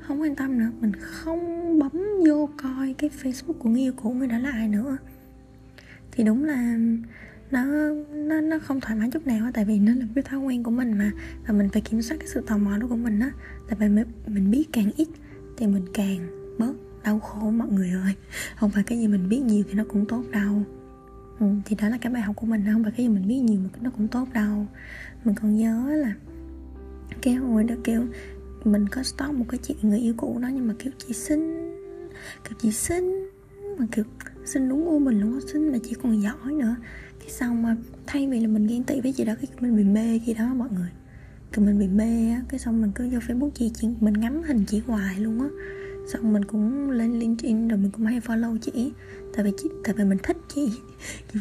không 0.00 0.20
quan 0.20 0.34
tâm 0.34 0.58
nữa. 0.58 0.70
Mình 0.80 0.92
không 1.00 1.78
bấm 1.78 2.02
vô 2.26 2.48
coi 2.62 2.94
cái 2.98 3.10
facebook 3.22 3.52
của 3.52 3.68
người 3.68 3.80
yêu 3.80 3.92
cũ 4.02 4.10
người 4.10 4.28
đó 4.28 4.38
là 4.38 4.50
ai 4.50 4.68
nữa. 4.68 4.96
Thì 6.12 6.24
đúng 6.24 6.44
là 6.44 6.78
nó 7.52 7.64
nó 8.14 8.40
nó 8.40 8.58
không 8.58 8.80
thoải 8.80 8.96
mái 8.98 9.10
chút 9.10 9.26
nào 9.26 9.50
tại 9.54 9.64
vì 9.64 9.78
nó 9.78 9.92
là 9.94 10.06
cái 10.14 10.24
thói 10.24 10.40
quen 10.40 10.62
của 10.62 10.70
mình 10.70 10.98
mà. 10.98 11.10
Và 11.46 11.54
mình 11.54 11.68
phải 11.68 11.82
kiểm 11.82 12.02
soát 12.02 12.16
cái 12.20 12.28
sự 12.28 12.42
tò 12.46 12.58
mò 12.58 12.76
đó 12.78 12.86
của 12.90 12.96
mình 12.96 13.20
á 13.20 13.30
tại 13.68 13.76
vì 13.80 13.88
mình, 13.88 14.06
mình 14.26 14.50
biết 14.50 14.64
càng 14.72 14.90
ít 14.96 15.08
thì 15.56 15.66
mình 15.66 15.84
càng 15.94 16.18
bớt 16.58 16.72
đau 17.04 17.20
khổ 17.20 17.50
mọi 17.50 17.68
người 17.68 17.90
ơi. 17.90 18.14
Không 18.56 18.70
phải 18.70 18.82
cái 18.82 18.98
gì 18.98 19.08
mình 19.08 19.28
biết 19.28 19.40
nhiều 19.40 19.64
thì 19.68 19.74
nó 19.74 19.84
cũng 19.88 20.06
tốt 20.06 20.24
đâu. 20.30 20.62
Ừ, 21.40 21.46
thì 21.64 21.76
đó 21.82 21.88
là 21.88 21.98
cái 21.98 22.12
bài 22.12 22.22
học 22.22 22.36
của 22.36 22.46
mình 22.46 22.64
không 22.72 22.82
phải 22.82 22.92
cái 22.96 23.06
gì 23.06 23.12
mình 23.12 23.28
biết 23.28 23.38
nhiều 23.38 23.60
mà 23.60 23.68
nó 23.80 23.90
cũng 23.90 24.08
tốt 24.08 24.28
đâu. 24.34 24.66
Mình 25.24 25.34
còn 25.34 25.56
nhớ 25.56 25.90
là 25.96 26.14
cái 27.22 27.34
hồi 27.34 27.64
đó 27.64 27.74
kêu 27.84 28.06
mình 28.64 28.88
có 28.88 29.02
stop 29.02 29.34
một 29.34 29.44
cái 29.48 29.60
chị 29.62 29.76
người 29.82 29.98
yêu 29.98 30.14
cũ 30.16 30.38
đó 30.42 30.48
nhưng 30.48 30.68
mà 30.68 30.74
kiểu 30.78 30.92
chị 30.98 31.14
xinh 31.14 31.72
kiểu 32.44 32.58
chị 32.58 32.72
xinh 32.72 33.28
mà 33.78 33.86
kiểu 33.92 34.04
xinh 34.44 34.68
đúng 34.68 34.84
u 34.84 34.98
mình 34.98 35.20
luôn 35.20 35.40
xinh 35.40 35.72
mà 35.72 35.78
chị 35.84 35.94
còn 36.02 36.22
giỏi 36.22 36.52
nữa 36.52 36.76
cái 37.22 37.30
xong 37.30 37.62
mà 37.62 37.76
thay 38.06 38.28
vì 38.28 38.40
là 38.40 38.48
mình 38.48 38.66
ghen 38.66 38.84
tị 38.84 39.00
với 39.00 39.12
chị 39.12 39.24
đó 39.24 39.34
cái 39.34 39.50
mình 39.60 39.76
bị 39.76 39.84
mê 39.84 40.20
chị 40.26 40.34
đó 40.34 40.54
mọi 40.54 40.68
người. 40.70 40.88
Cái 41.52 41.64
mình 41.64 41.78
bị 41.78 41.88
mê 41.88 42.30
á 42.30 42.42
cái 42.48 42.60
xong 42.60 42.80
mình 42.80 42.92
cứ 42.94 43.08
vô 43.08 43.18
facebook 43.18 43.50
chị, 43.50 43.70
chị 43.74 43.88
mình 44.00 44.14
ngắm 44.14 44.42
hình 44.42 44.64
chị 44.66 44.82
hoài 44.86 45.20
luôn 45.20 45.40
á. 45.40 45.48
Xong 46.12 46.32
mình 46.32 46.44
cũng 46.44 46.90
lên 46.90 47.18
linkedin 47.18 47.68
rồi 47.68 47.78
mình 47.78 47.90
cũng 47.90 48.06
hay 48.06 48.20
follow 48.20 48.58
chị. 48.58 48.92
Tại 49.34 49.44
vì 49.44 49.52
chị 49.62 49.68
tại 49.84 49.94
vì 49.98 50.04
mình 50.04 50.18
thích 50.22 50.36
chị. 50.54 50.72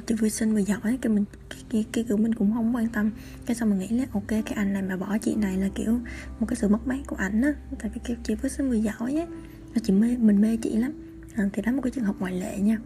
Chị 0.07 0.15
vừa 0.15 0.29
xinh 0.29 0.53
vừa 0.53 0.59
giỏi 0.59 0.97
cái 1.01 1.13
mình 1.13 1.25
cái, 1.69 1.85
cái 1.91 2.03
kiểu 2.07 2.17
mình 2.17 2.35
cũng 2.35 2.53
không 2.53 2.75
quan 2.75 2.87
tâm. 2.87 3.11
Cái 3.45 3.55
xong 3.55 3.69
mình 3.69 3.79
nghĩ 3.79 3.87
là 3.87 4.05
ok 4.11 4.27
cái 4.27 4.53
anh 4.55 4.73
này 4.73 4.81
mà 4.81 4.97
bỏ 4.97 5.17
chị 5.17 5.35
này 5.35 5.57
là 5.57 5.69
kiểu 5.75 5.99
một 6.39 6.45
cái 6.47 6.55
sự 6.55 6.67
mất 6.67 6.87
mát 6.87 6.99
của 7.07 7.15
ảnh 7.15 7.41
á. 7.41 7.53
Tại 7.79 7.91
vì 7.93 8.01
kiểu 8.07 8.17
chị 8.23 8.35
vừa 8.35 8.49
xinh 8.49 8.69
vừa 8.69 8.75
giỏi 8.75 9.15
á. 9.15 9.25
Chị 9.83 9.93
mê 9.93 10.17
mình 10.17 10.41
mê 10.41 10.57
chị 10.57 10.77
lắm. 10.77 10.91
À, 11.35 11.49
thì 11.53 11.61
đó 11.61 11.71
một 11.71 11.81
cái 11.81 11.91
trường 11.91 12.03
hợp 12.03 12.15
ngoại 12.19 12.33
lệ 12.33 12.59
nha. 12.59 12.77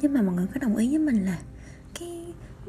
Nhưng 0.00 0.14
mà 0.14 0.22
mọi 0.22 0.34
người 0.34 0.46
có 0.54 0.60
đồng 0.60 0.76
ý 0.76 0.90
với 0.90 0.98
mình 0.98 1.24
là 1.24 1.38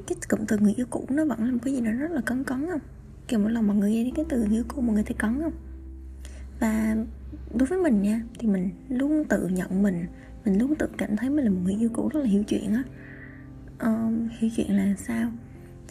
cái 0.07 0.17
cụm 0.29 0.39
từ 0.47 0.57
người 0.57 0.73
yêu 0.73 0.85
cũ 0.89 1.05
nó 1.09 1.25
vẫn 1.25 1.43
là 1.45 1.51
một 1.51 1.59
cái 1.63 1.73
gì 1.73 1.81
đó 1.81 1.91
rất 1.91 2.11
là 2.11 2.21
cấn 2.21 2.43
cấn 2.43 2.67
không? 2.71 2.81
Kiểu 3.27 3.39
mỗi 3.39 3.51
lần 3.51 3.67
mọi 3.67 3.75
người 3.75 3.91
nghe 3.91 4.03
đến 4.03 4.13
cái 4.15 4.25
từ 4.29 4.37
người 4.37 4.57
yêu 4.57 4.63
cũ 4.67 4.81
mọi 4.81 4.93
người 4.93 5.03
thấy 5.03 5.15
cấn 5.19 5.41
không? 5.41 5.53
Và 6.59 6.95
đối 7.53 7.67
với 7.67 7.79
mình 7.79 8.01
nha 8.01 8.21
thì 8.39 8.47
mình 8.47 8.69
luôn 8.89 9.23
tự 9.29 9.47
nhận 9.47 9.83
mình 9.83 10.05
mình 10.45 10.59
luôn 10.59 10.75
tự 10.75 10.87
cảm 10.97 11.15
thấy 11.17 11.29
mình 11.29 11.45
là 11.45 11.51
một 11.51 11.59
người 11.63 11.75
yêu 11.79 11.89
cũ 11.93 12.09
rất 12.13 12.19
là 12.19 12.25
hiểu 12.25 12.43
chuyện 12.43 12.73
á. 12.73 12.83
Um, 13.79 14.29
hiểu 14.39 14.49
chuyện 14.55 14.77
là 14.77 14.95
sao? 14.97 15.31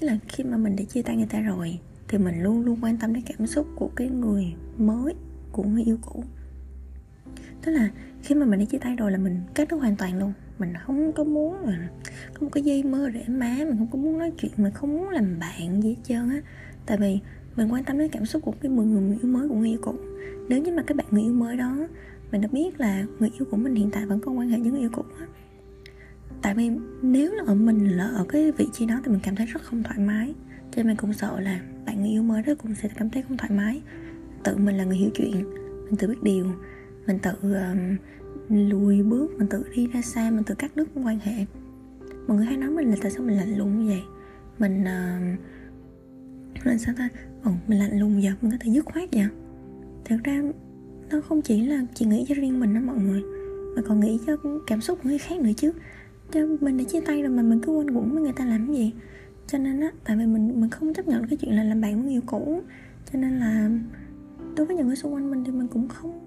Tức 0.00 0.06
là 0.06 0.18
khi 0.28 0.44
mà 0.44 0.56
mình 0.56 0.76
đã 0.76 0.84
chia 0.84 1.02
tay 1.02 1.16
người 1.16 1.26
ta 1.30 1.40
rồi 1.40 1.78
thì 2.08 2.18
mình 2.18 2.42
luôn 2.42 2.64
luôn 2.64 2.78
quan 2.82 2.96
tâm 2.96 3.14
đến 3.14 3.24
cảm 3.26 3.46
xúc 3.46 3.66
của 3.76 3.90
cái 3.96 4.08
người 4.08 4.54
mới 4.78 5.14
của 5.52 5.62
người 5.62 5.82
yêu 5.82 5.98
cũ 6.02 6.24
tức 7.64 7.72
là 7.72 7.88
khi 8.22 8.34
mà 8.34 8.46
mình 8.46 8.60
đã 8.60 8.64
chia 8.64 8.78
tay 8.78 8.96
rồi 8.96 9.12
là 9.12 9.18
mình 9.18 9.40
kết 9.54 9.68
thúc 9.68 9.80
hoàn 9.80 9.96
toàn 9.96 10.18
luôn. 10.18 10.32
Mình 10.58 10.72
không 10.86 11.12
có 11.12 11.24
muốn 11.24 11.66
mà 11.66 11.88
không 12.34 12.50
có 12.50 12.60
dây 12.60 12.82
mơ 12.82 13.10
rễ 13.14 13.24
má 13.28 13.56
mình 13.58 13.76
không 13.78 13.88
có 13.92 13.98
muốn 13.98 14.18
nói 14.18 14.32
chuyện 14.38 14.52
mình 14.56 14.72
không 14.72 14.96
muốn 14.96 15.08
làm 15.08 15.38
bạn 15.40 15.82
gì 15.82 15.88
hết 15.88 16.02
trơn 16.04 16.30
á. 16.30 16.40
Tại 16.86 16.98
vì 16.98 17.18
mình 17.56 17.72
quan 17.72 17.84
tâm 17.84 17.98
đến 17.98 18.08
cảm 18.08 18.26
xúc 18.26 18.42
của 18.42 18.52
cái 18.60 18.70
người, 18.70 18.86
người 18.86 19.18
yêu 19.22 19.32
mới 19.32 19.48
của 19.48 19.54
người 19.54 19.68
yêu 19.68 19.78
cũ. 19.82 19.94
Nếu 20.48 20.62
như 20.62 20.72
mà 20.72 20.82
cái 20.86 20.94
bạn 20.94 21.06
người 21.10 21.22
yêu 21.22 21.32
mới 21.32 21.56
đó 21.56 21.88
mình 22.32 22.40
đã 22.40 22.48
biết 22.52 22.80
là 22.80 23.04
người 23.18 23.30
yêu 23.38 23.46
của 23.50 23.56
mình 23.56 23.74
hiện 23.74 23.90
tại 23.90 24.06
vẫn 24.06 24.20
còn 24.20 24.38
quan 24.38 24.48
hệ 24.48 24.60
với 24.60 24.70
người 24.70 24.80
yêu 24.80 24.90
cũ 24.92 25.02
á. 25.20 25.26
Tại 26.42 26.54
vì 26.54 26.70
nếu 27.02 27.32
là 27.32 27.42
ở 27.46 27.54
mình 27.54 27.88
là 27.88 28.04
ở 28.04 28.24
cái 28.28 28.52
vị 28.52 28.66
trí 28.72 28.86
đó 28.86 29.00
thì 29.04 29.10
mình 29.10 29.20
cảm 29.22 29.36
thấy 29.36 29.46
rất 29.46 29.62
không 29.62 29.82
thoải 29.82 29.98
mái. 29.98 30.34
Cho 30.70 30.76
nên 30.76 30.86
mình 30.86 30.96
cũng 30.96 31.12
sợ 31.12 31.40
là 31.40 31.60
bạn 31.86 32.00
người 32.00 32.10
yêu 32.10 32.22
mới 32.22 32.42
đó 32.42 32.52
cũng 32.62 32.74
sẽ 32.74 32.88
cảm 32.96 33.10
thấy 33.10 33.22
không 33.22 33.36
thoải 33.36 33.50
mái. 33.50 33.82
Tự 34.44 34.56
mình 34.56 34.76
là 34.76 34.84
người 34.84 34.96
hiểu 34.96 35.10
chuyện 35.14 35.44
mình 35.84 35.96
tự 35.98 36.08
biết 36.08 36.22
điều 36.22 36.46
mình 37.06 37.18
tự 37.22 37.32
um, 37.42 37.96
lùi 38.48 39.02
bước 39.02 39.30
mình 39.38 39.48
tự 39.48 39.64
đi 39.76 39.86
ra 39.86 40.02
xa 40.02 40.30
mình 40.30 40.44
tự 40.44 40.54
cắt 40.54 40.76
đứt 40.76 40.88
quan 40.94 41.18
hệ. 41.18 41.46
Mọi 42.26 42.36
người 42.36 42.46
hay 42.46 42.56
nói 42.56 42.70
mình 42.70 42.90
là 42.90 42.96
tại 43.02 43.10
sao 43.10 43.22
mình 43.22 43.36
lạnh 43.36 43.58
lùng 43.58 43.78
như 43.78 43.88
vậy? 43.88 44.02
Mình 44.58 44.80
uh, 44.80 45.38
mình 46.66 46.78
sao 46.78 46.94
ta? 46.98 47.08
Ừ, 47.44 47.50
mình 47.66 47.78
lạnh 47.78 47.98
lùng 48.00 48.20
vậy 48.22 48.32
mình 48.42 48.50
có 48.50 48.56
thể 48.60 48.70
dứt 48.70 48.84
khoát 48.84 49.08
vậy. 49.12 49.26
Thật 50.04 50.16
ra 50.24 50.42
nó 51.10 51.20
không 51.20 51.42
chỉ 51.42 51.66
là 51.66 51.86
chỉ 51.94 52.06
nghĩ 52.06 52.24
cho 52.28 52.34
riêng 52.34 52.60
mình 52.60 52.74
đó 52.74 52.80
mọi 52.80 52.96
người 52.96 53.22
mà 53.76 53.82
còn 53.82 54.00
nghĩ 54.00 54.18
cho 54.26 54.36
cảm 54.66 54.80
xúc 54.80 54.98
của 55.02 55.08
người 55.08 55.18
khác 55.18 55.40
nữa 55.40 55.50
chứ. 55.56 55.72
Cho 56.30 56.40
mình 56.60 56.78
đã 56.78 56.84
chia 56.84 57.00
tay 57.00 57.22
rồi 57.22 57.30
mà 57.30 57.42
mình 57.42 57.60
cứ 57.60 57.72
quên 57.72 57.90
quẩn 57.90 58.12
với 58.12 58.22
người 58.22 58.32
ta 58.32 58.44
làm 58.44 58.66
cái 58.66 58.76
gì. 58.76 58.92
Cho 59.46 59.58
nên 59.58 59.80
á 59.80 59.90
tại 60.04 60.16
vì 60.16 60.26
mình 60.26 60.60
mình 60.60 60.70
không 60.70 60.94
chấp 60.94 61.08
nhận 61.08 61.26
cái 61.26 61.36
chuyện 61.36 61.56
là 61.56 61.64
làm 61.64 61.80
bạn 61.80 61.94
với 61.94 62.04
người 62.04 62.12
yêu 62.12 62.22
cũ. 62.26 62.60
Cho 63.12 63.18
nên 63.18 63.38
là 63.38 63.70
đối 64.56 64.66
với 64.66 64.76
những 64.76 64.86
người 64.86 64.96
xung 64.96 65.14
quanh 65.14 65.30
mình 65.30 65.44
thì 65.44 65.52
mình 65.52 65.68
cũng 65.68 65.88
không 65.88 66.20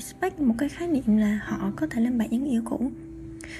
expect 0.00 0.40
một 0.40 0.54
cái 0.58 0.68
khái 0.68 0.88
niệm 0.88 1.16
là 1.16 1.40
họ 1.44 1.72
có 1.76 1.86
thể 1.86 2.02
làm 2.02 2.18
bạn 2.18 2.28
những 2.30 2.44
yêu 2.44 2.62
cũ. 2.64 2.90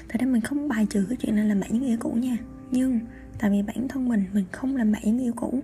Thật 0.08 0.20
ra 0.20 0.26
mình 0.26 0.40
không 0.40 0.68
bài 0.68 0.86
trừ 0.90 1.06
cái 1.08 1.16
chuyện 1.16 1.36
là 1.36 1.44
làm 1.44 1.60
bạn 1.60 1.70
những 1.72 1.86
yêu 1.86 1.96
cũ 2.00 2.10
nha. 2.10 2.36
Nhưng 2.70 3.00
tại 3.38 3.50
vì 3.50 3.62
bản 3.62 3.88
thân 3.88 4.08
mình 4.08 4.24
mình 4.32 4.44
không 4.52 4.76
làm 4.76 4.92
bạn 4.92 5.02
những 5.04 5.18
yêu 5.18 5.32
cũ. 5.36 5.60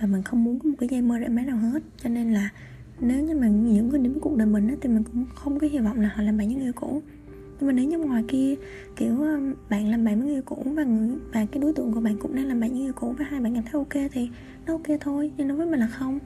Và 0.00 0.06
mình 0.06 0.22
không 0.22 0.44
muốn 0.44 0.58
có 0.58 0.68
một 0.68 0.74
cái 0.78 0.88
dây 0.88 1.02
mơ 1.02 1.18
rễ 1.20 1.28
máy 1.28 1.44
nào 1.44 1.56
hết. 1.56 1.82
Cho 2.02 2.08
nên 2.08 2.32
là 2.32 2.48
nếu 3.00 3.24
như 3.24 3.34
mà 3.34 3.48
những 3.48 3.88
người 3.88 3.98
đến 3.98 4.18
cuộc 4.20 4.36
đời 4.36 4.46
mình 4.46 4.68
á, 4.68 4.74
thì 4.80 4.88
mình 4.88 5.04
cũng 5.04 5.24
không 5.34 5.58
có 5.58 5.66
hy 5.72 5.78
vọng 5.78 6.00
là 6.00 6.10
họ 6.14 6.22
làm 6.22 6.38
bạn 6.38 6.48
những 6.48 6.60
yêu 6.60 6.72
cũ. 6.72 7.02
Nhưng 7.60 7.66
mà 7.66 7.72
nếu 7.72 7.84
như 7.84 7.98
ngoài 7.98 8.24
kia 8.28 8.54
kiểu 8.96 9.22
ờ, 9.22 9.40
bạn 9.70 9.88
làm 9.90 10.04
bạn 10.04 10.18
với 10.18 10.26
người 10.26 10.36
yêu 10.36 10.42
cũ 10.42 10.62
và 10.64 10.84
người 10.84 11.16
và 11.32 11.46
cái 11.52 11.62
đối 11.62 11.72
tượng 11.72 11.92
của 11.92 12.00
bạn 12.00 12.16
cũng 12.18 12.34
đang 12.34 12.46
làm 12.46 12.60
bạn 12.60 12.70
với 12.70 12.78
người 12.78 12.88
yêu 12.88 12.92
cũ 12.92 13.14
và 13.18 13.24
hai 13.28 13.40
bạn 13.40 13.54
cảm 13.54 13.64
thấy 13.64 13.72
ok 13.72 14.10
thì 14.12 14.30
nó 14.66 14.72
ok 14.72 15.00
thôi. 15.00 15.32
Nhưng 15.36 15.48
đối 15.48 15.56
với 15.56 15.66
mình 15.66 15.80
là 15.80 15.86
không 15.86 16.18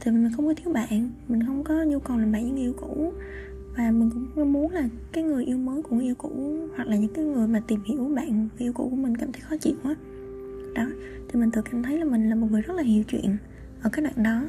thì 0.00 0.10
mình 0.10 0.32
không 0.36 0.46
có 0.46 0.54
thiếu 0.56 0.72
bạn 0.72 1.10
mình 1.28 1.46
không 1.46 1.64
có 1.64 1.84
nhu 1.84 1.98
cầu 1.98 2.18
làm 2.18 2.32
bạn 2.32 2.42
với 2.42 2.50
người 2.50 2.62
yêu 2.62 2.74
cũ. 2.80 3.12
Và 3.76 3.90
mình 3.90 4.10
cũng 4.34 4.52
muốn 4.52 4.70
là 4.70 4.88
cái 5.12 5.24
người 5.24 5.44
yêu 5.44 5.58
mới 5.58 5.82
của 5.82 5.96
người 5.96 6.04
yêu 6.04 6.14
cũ 6.14 6.58
hoặc 6.76 6.88
là 6.88 6.96
những 6.96 7.14
cái 7.14 7.24
người 7.24 7.48
mà 7.48 7.60
tìm 7.66 7.80
hiểu 7.84 8.12
bạn 8.16 8.48
yêu 8.58 8.72
cũ 8.72 8.88
của 8.90 8.96
mình 8.96 9.16
cảm 9.16 9.32
thấy 9.32 9.40
khó 9.40 9.56
chịu 9.56 9.74
quá 9.82 9.96
đó 10.74 10.86
thì 11.28 11.40
mình 11.40 11.50
tự 11.50 11.62
cảm 11.62 11.82
thấy 11.82 11.98
là 11.98 12.04
mình 12.04 12.28
là 12.28 12.34
một 12.34 12.46
người 12.50 12.62
rất 12.62 12.74
là 12.74 12.82
hiểu 12.82 13.04
chuyện 13.08 13.36
ở 13.82 13.90
cái 13.92 14.04
đoạn 14.04 14.22
đó. 14.22 14.42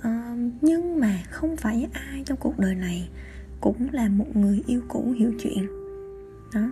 À, 0.00 0.36
nhưng 0.60 1.00
mà 1.00 1.22
không 1.30 1.56
phải 1.56 1.88
ai 1.92 2.22
trong 2.26 2.38
cuộc 2.40 2.58
đời 2.58 2.74
này 2.74 3.08
cũng 3.60 3.88
là 3.92 4.08
một 4.08 4.36
người 4.36 4.62
yêu 4.66 4.80
cũ 4.88 5.14
hiểu 5.18 5.32
chuyện. 5.38 5.66
Đó 6.54 6.70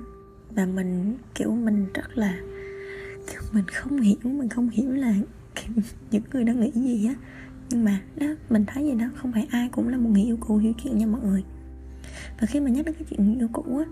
và 0.54 0.66
mình 0.66 1.16
kiểu 1.34 1.50
mình 1.50 1.86
rất 1.94 2.18
là 2.18 2.38
kiểu 3.26 3.40
mình 3.52 3.64
không 3.72 4.00
hiểu 4.00 4.16
mình 4.22 4.48
không 4.48 4.68
hiểu 4.68 4.90
là 4.90 5.14
những 6.10 6.22
người 6.32 6.44
đó 6.44 6.52
nghĩ 6.52 6.70
gì 6.74 7.06
á 7.06 7.14
nhưng 7.72 7.84
mà 7.84 8.00
đó 8.16 8.26
mình 8.50 8.64
thấy 8.66 8.84
gì 8.84 8.94
đó 8.94 9.06
không 9.14 9.32
phải 9.32 9.46
ai 9.50 9.68
cũng 9.72 9.88
là 9.88 9.96
một 9.96 10.10
người 10.10 10.22
yêu 10.22 10.36
cũ 10.40 10.56
hiểu 10.56 10.72
chuyện 10.82 10.98
nha 10.98 11.06
mọi 11.06 11.20
người. 11.20 11.44
Và 12.40 12.46
khi 12.46 12.60
mà 12.60 12.70
nhắc 12.70 12.86
đến 12.86 12.94
cái 12.94 13.04
chuyện 13.10 13.26
người 13.26 13.36
yêu 13.36 13.48
cũ 13.52 13.78
á 13.78 13.84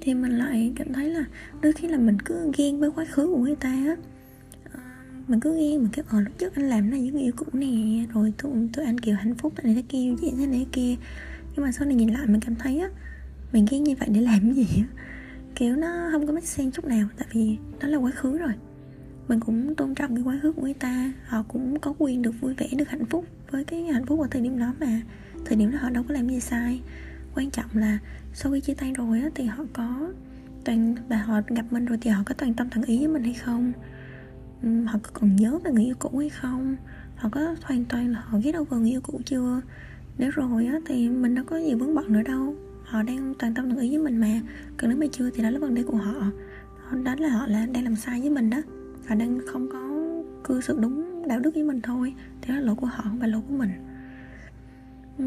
thì 0.00 0.14
mình 0.14 0.38
lại 0.38 0.72
cảm 0.76 0.92
thấy 0.92 1.10
là 1.10 1.24
đôi 1.62 1.72
khi 1.72 1.88
là 1.88 1.98
mình 1.98 2.18
cứ 2.24 2.52
ghen 2.56 2.80
với 2.80 2.90
quá 2.90 3.04
khứ 3.04 3.26
của 3.26 3.38
người 3.38 3.54
ta 3.54 3.68
á. 3.68 3.96
Ờ, 4.72 4.80
mình 5.28 5.40
cứ 5.40 5.56
ghen 5.56 5.82
mình 5.82 5.88
cái 5.92 6.04
ờ 6.08 6.20
lúc 6.20 6.38
trước 6.38 6.54
anh 6.54 6.68
làm 6.68 6.90
này 6.90 7.00
với 7.00 7.10
người 7.10 7.22
yêu 7.22 7.32
cũ 7.36 7.46
nè 7.52 8.06
rồi 8.14 8.32
tụi, 8.38 8.52
tụi 8.72 8.84
anh 8.84 9.00
kiểu 9.00 9.14
hạnh 9.16 9.34
phúc 9.34 9.52
này 9.64 9.74
thế 9.74 9.82
kia 9.88 10.14
vậy 10.20 10.32
thế 10.38 10.46
này 10.46 10.66
kia. 10.72 10.96
Nhưng 11.54 11.64
mà 11.64 11.72
sau 11.72 11.86
này 11.86 11.94
nhìn 11.94 12.08
lại 12.08 12.26
mình 12.26 12.40
cảm 12.40 12.54
thấy 12.54 12.78
á 12.78 12.88
mình 13.52 13.66
ghen 13.70 13.84
như 13.84 13.94
vậy 14.00 14.08
để 14.12 14.20
làm 14.20 14.40
cái 14.40 14.54
gì 14.54 14.66
á? 14.76 14.86
Kiểu 15.54 15.76
nó 15.76 16.08
không 16.12 16.26
có 16.26 16.32
mất 16.32 16.44
sen 16.44 16.70
chút 16.70 16.84
nào 16.84 17.08
tại 17.18 17.28
vì 17.32 17.56
đó 17.80 17.88
là 17.88 17.98
quá 17.98 18.10
khứ 18.10 18.38
rồi 18.38 18.52
mình 19.28 19.40
cũng 19.40 19.74
tôn 19.74 19.94
trọng 19.94 20.14
cái 20.14 20.24
quá 20.24 20.38
khứ 20.42 20.52
của 20.52 20.62
người 20.62 20.74
ta. 20.74 21.12
Họ 21.26 21.42
cũng 21.48 21.78
có 21.78 21.94
quyền 21.98 22.22
được 22.22 22.40
vui 22.40 22.54
vẻ, 22.54 22.68
được 22.76 22.88
hạnh 22.88 23.06
phúc 23.06 23.24
với 23.50 23.64
cái 23.64 23.82
hạnh 23.82 24.06
phúc 24.06 24.20
ở 24.20 24.26
thời 24.30 24.42
điểm 24.42 24.58
đó 24.58 24.74
mà. 24.80 25.00
Thời 25.44 25.56
điểm 25.56 25.72
đó 25.72 25.78
họ 25.80 25.90
đâu 25.90 26.04
có 26.08 26.14
làm 26.14 26.28
gì 26.28 26.40
sai. 26.40 26.80
Quan 27.34 27.50
trọng 27.50 27.66
là 27.74 27.98
sau 28.34 28.52
khi 28.52 28.60
chia 28.60 28.74
tay 28.74 28.92
rồi 28.92 29.20
á, 29.20 29.28
thì 29.34 29.44
họ 29.44 29.64
có 29.72 30.12
toàn, 30.64 30.94
và 31.08 31.16
họ 31.16 31.40
gặp 31.48 31.64
mình 31.70 31.84
rồi 31.84 31.98
thì 32.00 32.10
họ 32.10 32.22
có 32.26 32.34
toàn 32.34 32.54
tâm 32.54 32.68
toàn 32.70 32.86
ý 32.86 32.98
với 32.98 33.08
mình 33.08 33.22
hay 33.22 33.34
không? 33.34 33.72
Họ 34.86 34.98
có 35.02 35.10
còn 35.12 35.36
nhớ 35.36 35.58
về 35.64 35.70
người 35.72 35.84
yêu 35.84 35.94
cũ 35.98 36.18
hay 36.18 36.28
không? 36.28 36.76
Họ 37.16 37.28
có 37.28 37.54
hoàn 37.62 37.84
toàn 37.84 38.12
là 38.12 38.22
họ 38.26 38.38
ghét 38.42 38.52
đâu 38.52 38.64
vào 38.64 38.80
người 38.80 38.90
yêu 38.90 39.00
cũ 39.00 39.20
chưa? 39.24 39.60
Nếu 40.18 40.30
rồi 40.30 40.66
á, 40.66 40.78
thì 40.86 41.08
mình 41.08 41.34
đâu 41.34 41.44
có 41.44 41.56
gì 41.58 41.74
vướng 41.74 41.94
bận 41.94 42.12
nữa 42.12 42.22
đâu. 42.22 42.56
Họ 42.84 43.02
đang 43.02 43.34
toàn 43.38 43.54
tâm 43.54 43.70
toàn 43.70 43.80
ý 43.80 43.88
với 43.88 43.98
mình 43.98 44.16
mà. 44.16 44.40
Còn 44.76 44.90
nếu 44.90 44.98
mà 44.98 45.06
chưa 45.12 45.30
thì 45.30 45.42
đó 45.42 45.50
là 45.50 45.58
vấn 45.58 45.74
đề 45.74 45.82
của 45.82 45.96
họ. 45.96 46.14
Đó 47.04 47.14
là 47.18 47.28
họ 47.28 47.46
là 47.46 47.66
đang 47.66 47.84
làm 47.84 47.96
sai 47.96 48.20
với 48.20 48.30
mình 48.30 48.50
đó 48.50 48.58
họ 49.06 49.14
đang 49.14 49.38
không 49.46 49.68
có 49.72 50.12
cư 50.44 50.60
xử 50.60 50.78
đúng 50.80 51.22
đạo 51.28 51.40
đức 51.40 51.50
với 51.54 51.62
mình 51.62 51.80
thôi. 51.80 52.14
Thì 52.42 52.48
đó 52.48 52.54
là 52.54 52.60
lỗi 52.60 52.74
của 52.74 52.86
họ 52.86 53.02
không 53.02 53.18
phải 53.20 53.28
lỗi 53.28 53.42
của 53.48 53.54
mình. 53.54 53.70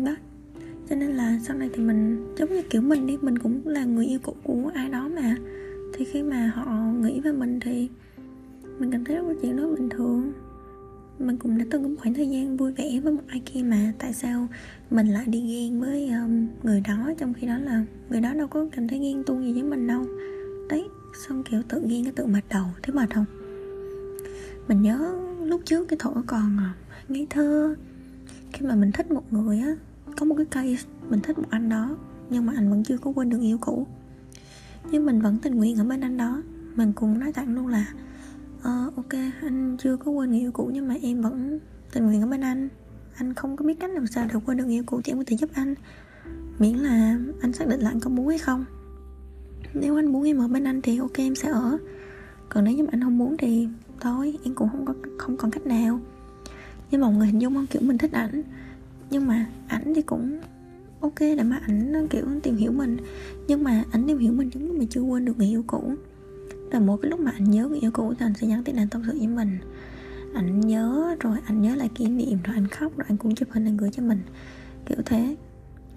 Đó. 0.06 0.16
Cho 0.90 0.96
nên 0.96 1.10
là 1.12 1.40
sau 1.44 1.58
này 1.58 1.70
thì 1.74 1.84
mình 1.84 2.28
giống 2.38 2.50
như 2.50 2.62
kiểu 2.70 2.82
mình 2.82 3.08
đi 3.08 3.18
mình 3.22 3.38
cũng 3.38 3.68
là 3.68 3.86
người 3.86 4.06
yêu 4.06 4.20
cũ 4.24 4.36
của 4.44 4.72
ai 4.74 4.90
đó 4.90 5.10
mà. 5.16 5.36
Thì 5.94 6.06
khi 6.06 6.24
mà 6.24 6.52
họ 6.56 6.92
nghĩ 7.02 7.20
về 7.20 7.32
mình 7.32 7.60
thì 7.60 7.90
mình 8.80 8.92
cảm 8.92 9.06
thấy 9.06 9.16
rất 9.16 9.22
là 9.28 9.34
chuyện 9.42 9.58
đó 9.58 9.70
bình 9.78 9.90
thường. 9.90 10.32
Mình 11.20 11.38
cũng 11.38 11.58
đã 11.58 11.66
từng 11.72 11.84
có 11.84 11.90
một 11.90 11.96
khoảng 12.00 12.14
thời 12.14 12.30
gian 12.30 12.58
vui 12.58 12.72
vẻ 12.72 13.00
với 13.04 13.14
một 13.14 13.22
ai 13.28 13.42
kia 13.46 13.64
mà 13.64 13.94
tại 14.00 14.14
sao 14.14 14.48
mình 14.92 15.08
lại 15.08 15.26
đi 15.28 15.42
ghen 15.42 15.80
với 15.80 16.10
um, 16.10 16.48
người 16.64 16.82
đó 16.88 17.12
trong 17.18 17.34
khi 17.34 17.48
đó 17.48 17.58
là 17.58 17.86
người 18.10 18.22
đó 18.22 18.34
đâu 18.34 18.48
có 18.48 18.66
cảm 18.72 18.88
thấy 18.88 19.00
ghen 19.00 19.24
tuông 19.24 19.44
gì 19.44 19.54
với 19.54 19.64
mình 19.64 19.88
đâu. 19.88 20.06
Đấy 20.70 20.88
xong 21.28 21.44
kiểu 21.44 21.62
tự 21.70 21.82
ghen 21.90 22.04
cái 22.04 22.14
tự 22.16 22.26
mệt 22.26 22.42
đầu 22.50 22.66
thấy 22.84 22.96
mệt 22.96 23.16
không? 23.16 23.26
Mình 24.70 24.82
nhớ 24.82 25.16
lúc 25.44 25.62
trước 25.66 25.86
cái 25.88 25.98
thổ 26.00 26.14
còn 26.28 26.58
à, 26.58 26.74
ngây 27.08 27.28
thơ. 27.30 27.76
Khi 28.54 28.66
mà 28.66 28.76
mình 28.76 28.92
thích 28.92 29.12
một 29.12 29.34
người 29.34 29.60
á 29.60 29.76
có 30.18 30.26
một 30.26 30.36
cái 30.36 30.46
cây 30.46 30.78
mình 31.10 31.20
thích 31.20 31.38
một 31.38 31.48
anh 31.50 31.70
đó 31.70 31.98
nhưng 32.30 32.46
mà 32.46 32.54
anh 32.56 32.70
vẫn 32.70 32.84
chưa 32.84 32.98
có 32.98 33.12
quên 33.12 33.30
được 33.30 33.42
yêu 33.42 33.58
cũ. 33.58 33.88
Nhưng 34.92 35.06
mình 35.06 35.22
vẫn 35.22 35.38
tình 35.38 35.56
nguyện 35.56 35.78
ở 35.78 35.84
bên 35.84 36.02
anh 36.02 36.18
đó. 36.18 36.42
Mình 36.76 36.94
cũng 36.94 37.20
nói 37.20 37.34
thẳng 37.34 37.56
luôn 37.56 37.68
là 37.68 37.86
ờ, 38.62 38.92
ok 38.96 39.14
anh 39.42 39.78
chưa 39.80 39.98
có 39.98 40.12
quên 40.12 40.30
người 40.30 40.40
yêu 40.40 40.52
cũ 40.52 40.72
nhưng 40.74 40.88
mà 40.88 40.96
em 41.02 41.22
vẫn 41.22 41.60
tình 41.94 42.06
nguyện 42.06 42.22
ở 42.22 42.28
bên 42.28 42.42
anh. 42.42 42.70
Anh 43.16 43.34
không 43.34 43.58
có 43.58 43.66
biết 43.66 43.80
cách 43.80 43.92
làm 43.92 44.08
sao 44.08 44.28
để 44.34 44.40
quên 44.46 44.58
được 44.58 44.68
yêu 44.68 44.84
cũ 44.86 45.02
thì 45.04 45.12
em 45.12 45.18
có 45.18 45.24
thể 45.28 45.38
giúp 45.38 45.50
anh. 45.54 45.76
Miễn 46.60 46.76
là 46.76 47.20
anh 47.42 47.54
xác 47.54 47.68
định 47.68 47.80
là 47.80 47.90
anh 47.90 48.00
có 48.00 48.10
muốn 48.10 48.28
hay 48.28 48.38
không. 48.38 48.66
Nếu 49.74 49.96
anh 49.96 50.06
muốn 50.06 50.24
em 50.24 50.38
ở 50.38 50.48
bên 50.48 50.64
anh 50.64 50.82
thì 50.82 50.98
ok 50.98 51.18
em 51.18 51.36
sẽ 51.36 51.50
ở. 51.50 51.78
Còn 52.50 52.64
nếu 52.64 52.74
như 52.74 52.84
mà 52.84 52.90
anh 52.92 53.02
không 53.02 53.18
muốn 53.18 53.38
thì 53.38 53.68
thôi 54.02 54.38
em 54.44 54.54
cũng 54.54 54.70
không 54.70 54.86
có 54.86 54.94
không 55.18 55.38
còn 55.38 55.52
cách 55.52 55.66
nào. 55.66 56.00
Nhưng 56.92 57.02
mà 57.02 57.08
mọi 57.08 57.18
người 57.18 57.28
hình 57.28 57.42
dung 57.42 57.56
không? 57.56 57.68
Kiểu 57.68 57.82
mình 57.82 57.98
thích 57.98 58.12
ảnh. 58.12 58.42
Nhưng 59.10 59.28
mà 59.28 59.46
ảnh 59.68 59.94
thì 59.96 60.02
cũng 60.02 60.40
ok 61.00 61.20
để 61.20 61.44
mà 61.44 61.60
ảnh 61.68 62.08
kiểu 62.10 62.26
tìm 62.44 62.56
hiểu 62.56 62.72
mình. 62.72 62.98
Nhưng 63.48 63.64
mà 63.64 63.84
ảnh 63.92 64.08
tìm 64.08 64.18
hiểu 64.18 64.34
mình 64.34 64.50
giống 64.54 64.68
mình 64.68 64.80
mà 64.80 64.86
chưa 64.90 65.02
quên 65.02 65.26
được 65.26 65.38
người 65.38 65.48
yêu 65.48 65.64
cũ. 65.68 65.94
Là 66.72 66.80
mỗi 66.80 66.98
cái 67.02 67.12
lúc 67.12 67.20
mà 67.20 67.32
ảnh 67.32 67.52
nhớ 67.52 67.68
người 67.68 67.80
yêu 67.80 67.92
cũ 67.92 68.14
thì 68.20 68.26
anh 68.26 68.34
sẽ 68.34 68.48
nhắn 68.48 68.64
tin 68.64 68.76
anh 68.76 68.88
tâm 68.90 69.02
sự 69.08 69.18
với 69.18 69.28
mình. 69.28 69.58
Ảnh 70.34 70.60
nhớ 70.60 71.16
rồi 71.20 71.38
ảnh 71.46 71.62
nhớ 71.62 71.76
lại 71.76 71.90
kỷ 71.96 72.06
niệm 72.06 72.38
rồi 72.44 72.56
anh 72.56 72.68
khóc 72.68 72.98
rồi 72.98 73.06
anh 73.10 73.18
cũng 73.18 73.36
chụp 73.36 73.48
hình 73.52 73.66
anh 73.66 73.78
gửi 73.78 73.90
cho 73.92 74.04
mình. 74.04 74.20
Kiểu 74.86 74.98
thế. 75.06 75.36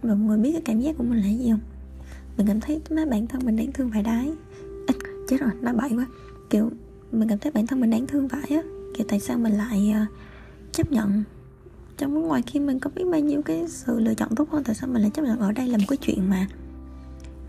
Và 0.03 0.15
mọi 0.15 0.27
người 0.27 0.39
biết 0.39 0.53
cái 0.53 0.63
cảm 0.65 0.81
giác 0.81 0.97
của 0.99 1.05
mình 1.05 1.19
là 1.19 1.29
gì 1.29 1.51
không? 1.51 1.61
Mình 2.37 2.47
cảm 2.47 2.61
thấy 2.61 2.81
má 2.91 3.05
bản 3.11 3.27
thân 3.27 3.41
mình 3.45 3.57
đáng 3.57 3.73
thương 3.73 3.91
phải 3.91 4.03
đái. 4.03 4.33
À, 4.87 4.95
chết 5.29 5.41
rồi 5.41 5.51
nói 5.61 5.75
bậy 5.75 5.91
quá. 5.97 6.07
Kiểu 6.51 6.71
mình 7.13 7.29
cảm 7.29 7.39
thấy 7.39 7.53
bản 7.53 7.67
thân 7.67 7.81
mình 7.81 7.91
đáng 7.91 8.07
thương 8.07 8.29
vậy 8.29 8.43
á. 8.49 8.63
Kiểu 8.95 9.07
tại 9.09 9.21
sao 9.21 9.39
mình 9.39 9.53
lại 9.53 9.93
ờ, 9.95 10.07
chấp 10.73 10.93
nhận? 10.93 11.25
Trong 11.99 12.23
ngoài 12.23 12.43
khi 12.43 12.61
mình 12.61 12.79
có 12.79 12.91
biết 12.95 13.05
bao 13.11 13.21
nhiêu 13.21 13.43
cái 13.43 13.65
sự 13.69 14.01
lựa 14.01 14.15
chọn 14.15 14.35
tốt 14.35 14.51
hơn 14.51 14.65
tại 14.65 14.75
sao 14.75 14.89
mình 14.89 15.03
lại 15.03 15.11
chấp 15.15 15.23
nhận 15.23 15.39
ở 15.39 15.53
đây 15.53 15.69
là 15.69 15.79
một 15.79 15.85
cái 15.89 15.97
chuyện 15.97 16.31
mà 16.31 16.47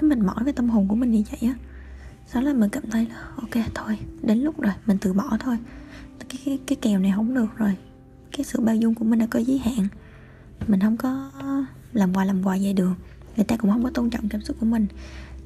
nó 0.02 0.08
mình 0.08 0.26
mỏi 0.26 0.44
về 0.46 0.52
tâm 0.52 0.70
hồn 0.70 0.88
của 0.88 0.96
mình 0.96 1.12
như 1.12 1.24
vậy 1.32 1.50
á? 1.50 1.56
Sau 2.28 2.42
là 2.42 2.54
mình 2.54 2.70
cảm 2.70 2.84
thấy 2.92 3.08
là 3.10 3.16
ok 3.36 3.66
thôi 3.74 4.00
đến 4.22 4.40
lúc 4.40 4.62
rồi 4.62 4.74
mình 4.86 4.98
từ 5.02 5.14
bỏ 5.14 5.38
thôi. 5.40 5.58
Cái, 6.20 6.42
cái, 6.46 6.60
cái 6.66 6.76
kèo 6.82 7.00
này 7.00 7.14
không 7.16 7.34
được 7.34 7.58
rồi. 7.58 7.76
Cái 8.38 8.44
sự 8.44 8.62
bao 8.62 8.76
dung 8.76 8.96
của 8.96 9.06
mình 9.06 9.20
đã 9.20 9.28
có 9.30 9.40
giới 9.40 9.58
hạn. 9.58 9.88
Mình 10.68 10.80
không 10.80 10.98
có 10.98 11.32
làm 11.94 12.14
quà 12.14 12.26
làm 12.26 12.44
quà 12.44 12.58
vậy 12.62 12.74
được. 12.74 12.94
Người 13.36 13.46
ta 13.46 13.58
cũng 13.58 13.72
không 13.72 13.84
có 13.84 13.90
tôn 13.90 14.10
trọng 14.10 14.30
cảm 14.30 14.42
xúc 14.42 14.58
của 14.60 14.66
mình 14.66 14.88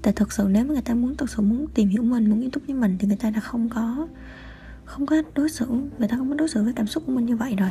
tại 0.07 0.13
thực 0.13 0.33
sự 0.33 0.47
nếu 0.51 0.65
mà 0.65 0.73
người 0.73 0.81
ta 0.81 0.93
muốn 0.93 1.17
thực 1.17 1.29
sự 1.29 1.41
muốn 1.41 1.67
tìm 1.73 1.89
hiểu 1.89 2.03
mình 2.03 2.29
muốn 2.29 2.39
nghiêm 2.39 2.51
túc 2.51 2.63
với 2.67 2.75
mình 2.75 2.97
thì 2.99 3.07
người 3.07 3.17
ta 3.17 3.29
đã 3.29 3.39
không 3.39 3.69
có 3.69 4.07
không 4.85 5.05
có 5.05 5.21
đối 5.35 5.49
xử 5.49 5.65
người 5.99 6.07
ta 6.07 6.17
không 6.17 6.29
có 6.29 6.35
đối 6.35 6.49
xử 6.49 6.63
với 6.63 6.73
cảm 6.73 6.87
xúc 6.87 7.03
của 7.05 7.11
mình 7.11 7.25
như 7.25 7.35
vậy 7.35 7.55
rồi. 7.55 7.69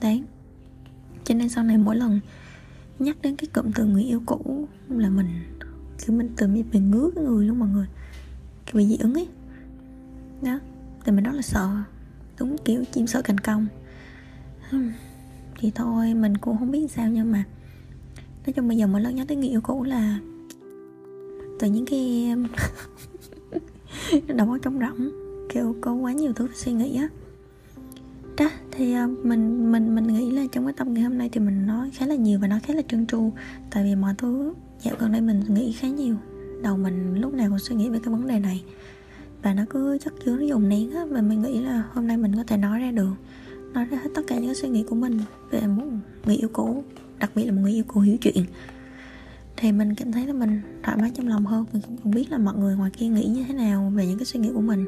Đấy. 0.00 0.22
Cho 1.24 1.34
nên 1.34 1.48
sau 1.48 1.64
này 1.64 1.78
mỗi 1.78 1.96
lần 1.96 2.20
nhắc 2.98 3.16
đến 3.22 3.36
cái 3.36 3.48
cụm 3.54 3.72
từ 3.74 3.84
người 3.84 4.02
yêu 4.02 4.22
cũ 4.26 4.68
là 4.88 5.08
mình 5.10 5.26
kiểu 6.06 6.16
mình 6.16 6.28
tự 6.36 6.46
mình, 6.46 6.64
mình 6.72 6.90
ngứa 6.90 7.10
cái 7.14 7.24
người 7.24 7.46
luôn 7.46 7.58
mọi 7.58 7.68
người. 7.68 7.86
Kiểu 8.66 8.74
bị 8.74 8.86
dị 8.86 8.96
ứng 8.96 9.14
ấy. 9.14 9.28
Đó. 10.42 10.58
Thì 11.04 11.12
mình 11.12 11.24
rất 11.24 11.32
là 11.34 11.42
sợ. 11.42 11.68
Đúng 12.38 12.56
kiểu 12.64 12.84
chim 12.92 13.06
sợ 13.06 13.22
cành 13.22 13.38
công. 13.38 13.66
Thì 15.58 15.70
thôi 15.74 16.14
mình 16.14 16.36
cũng 16.36 16.58
không 16.58 16.70
biết 16.70 16.90
sao 16.90 17.08
nhưng 17.08 17.32
mà 17.32 17.44
nói 18.46 18.52
chung 18.52 18.68
bây 18.68 18.76
giờ 18.76 18.86
mỗi 18.86 19.00
lần 19.00 19.14
nhắc 19.14 19.28
tới 19.28 19.36
người 19.36 19.48
yêu 19.48 19.60
cũ 19.60 19.84
là 19.84 20.18
từ 21.58 21.68
những 21.68 21.86
cái 21.86 22.34
đầu 24.36 24.50
óc 24.50 24.58
trống 24.62 24.78
rỗng, 24.80 25.10
kiểu 25.48 25.76
có 25.80 25.92
quá 25.92 26.12
nhiều 26.12 26.32
thứ 26.32 26.48
suy 26.54 26.72
nghĩ 26.72 26.96
á. 26.96 27.08
Đó, 28.38 28.50
thì 28.70 28.92
à, 28.92 29.06
mình 29.22 29.72
mình 29.72 29.94
mình 29.94 30.06
nghĩ 30.06 30.30
là 30.30 30.42
trong 30.52 30.64
cái 30.64 30.72
tập 30.72 30.86
ngày 30.86 31.02
hôm 31.02 31.18
nay 31.18 31.28
thì 31.32 31.40
mình 31.40 31.66
nói 31.66 31.90
khá 31.94 32.06
là 32.06 32.14
nhiều 32.14 32.38
và 32.38 32.48
nói 32.48 32.60
khá 32.60 32.74
là 32.74 32.82
trơn 32.88 33.06
tru, 33.06 33.32
tại 33.70 33.84
vì 33.84 33.94
mọi 33.94 34.14
thứ 34.18 34.54
dạo 34.82 34.94
gần 34.98 35.12
đây 35.12 35.20
mình 35.20 35.42
nghĩ 35.48 35.72
khá 35.72 35.88
nhiều. 35.88 36.16
Đầu 36.62 36.76
mình 36.76 37.20
lúc 37.20 37.34
nào 37.34 37.48
cũng 37.48 37.58
suy 37.58 37.76
nghĩ 37.76 37.88
về 37.88 37.98
cái 38.04 38.14
vấn 38.14 38.26
đề 38.26 38.38
này 38.38 38.64
và 39.42 39.54
nó 39.54 39.62
cứ 39.70 39.98
chất 39.98 40.14
chứa, 40.24 40.36
nó 40.36 40.46
dùng 40.46 40.68
nén 40.68 40.90
á, 40.90 41.04
và 41.10 41.22
mình 41.22 41.42
nghĩ 41.42 41.60
là 41.60 41.82
hôm 41.92 42.06
nay 42.06 42.16
mình 42.16 42.36
có 42.36 42.44
thể 42.46 42.56
nói 42.56 42.80
ra 42.80 42.90
được, 42.90 43.14
nói 43.72 43.84
ra 43.84 43.98
hết 43.98 44.10
tất 44.14 44.22
cả 44.26 44.34
những 44.34 44.46
cái 44.46 44.54
suy 44.54 44.68
nghĩ 44.68 44.82
của 44.82 44.94
mình 44.94 45.20
về 45.50 45.66
một 45.66 45.84
người 46.26 46.36
yêu 46.36 46.48
cũ, 46.52 46.84
đặc 47.18 47.30
biệt 47.34 47.44
là 47.44 47.52
một 47.52 47.60
người 47.62 47.72
yêu 47.72 47.84
cũ 47.88 48.00
hiểu 48.00 48.16
chuyện 48.20 48.44
thì 49.56 49.72
mình 49.72 49.94
cảm 49.94 50.12
thấy 50.12 50.26
là 50.26 50.32
mình 50.32 50.60
thoải 50.82 50.96
mái 50.96 51.10
trong 51.14 51.28
lòng 51.28 51.46
hơn. 51.46 51.64
Mình 51.72 51.82
không 51.82 51.96
cần 51.96 52.14
biết 52.14 52.30
là 52.30 52.38
mọi 52.38 52.54
người 52.56 52.76
ngoài 52.76 52.90
kia 52.90 53.06
nghĩ 53.06 53.26
như 53.26 53.44
thế 53.48 53.54
nào 53.54 53.92
về 53.96 54.06
những 54.06 54.18
cái 54.18 54.26
suy 54.26 54.40
nghĩ 54.40 54.50
của 54.54 54.60
mình. 54.60 54.86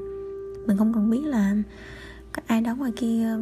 Mình 0.66 0.76
không 0.76 0.94
cần 0.94 1.10
biết 1.10 1.20
là 1.24 1.56
có 2.32 2.42
ai 2.46 2.60
đó 2.60 2.74
ngoài 2.74 2.92
kia 2.96 3.36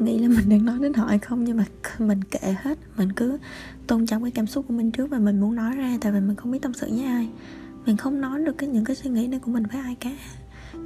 nghĩ 0.00 0.18
là 0.18 0.28
mình 0.28 0.48
đang 0.48 0.64
nói 0.64 0.78
đến 0.80 0.94
họ 0.94 1.06
hay 1.06 1.18
không. 1.18 1.44
Nhưng 1.44 1.56
mà 1.56 1.64
mình 1.98 2.24
kệ 2.24 2.54
hết. 2.62 2.78
Mình 2.96 3.12
cứ 3.12 3.38
tôn 3.86 4.06
trọng 4.06 4.22
cái 4.22 4.30
cảm 4.30 4.46
xúc 4.46 4.64
của 4.68 4.74
mình 4.74 4.90
trước 4.90 5.10
và 5.10 5.18
mình 5.18 5.40
muốn 5.40 5.54
nói 5.54 5.76
ra. 5.76 5.98
Tại 6.00 6.12
vì 6.12 6.20
mình 6.20 6.36
không 6.36 6.52
biết 6.52 6.62
tâm 6.62 6.72
sự 6.74 6.86
với 6.90 7.04
ai. 7.04 7.28
Mình 7.86 7.96
không 7.96 8.20
nói 8.20 8.40
được 8.44 8.58
cái 8.58 8.68
những 8.68 8.84
cái 8.84 8.96
suy 8.96 9.10
nghĩ 9.10 9.26
này 9.26 9.40
của 9.40 9.50
mình 9.50 9.62
với 9.72 9.80
ai 9.80 9.96
cả. 10.00 10.10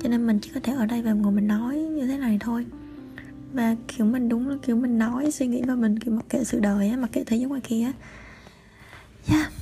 Cho 0.03 0.09
nên 0.09 0.27
mình 0.27 0.39
chỉ 0.43 0.51
có 0.55 0.61
thể 0.63 0.73
ở 0.73 0.87
đây 0.87 1.03
và 1.03 1.13
ngồi 1.13 1.33
mình 1.33 1.49
nói 1.49 1.79
như 1.79 2.07
thế 2.07 2.19
này 2.19 2.39
thôi. 2.41 2.67
Và 3.53 3.77
kiểu 3.89 4.07
mình 4.07 4.29
đúng 4.29 4.49
là 4.49 4.57
kiểu 4.63 4.77
mình 4.77 4.99
nói 4.99 5.31
suy 5.31 5.47
nghĩ 5.47 5.63
và 5.67 5.75
mình 5.75 5.99
kiểu 5.99 6.15
mặc 6.15 6.25
kệ 6.29 6.45
sự 6.45 6.61
đời 6.61 6.89
á, 6.89 6.97
mặc 6.97 7.13
kệ 7.13 7.25
thế 7.25 7.37
giới 7.37 7.47
ngoài 7.47 7.61
kia 7.65 7.85
á. 7.85 7.93
Yeah 9.29 9.53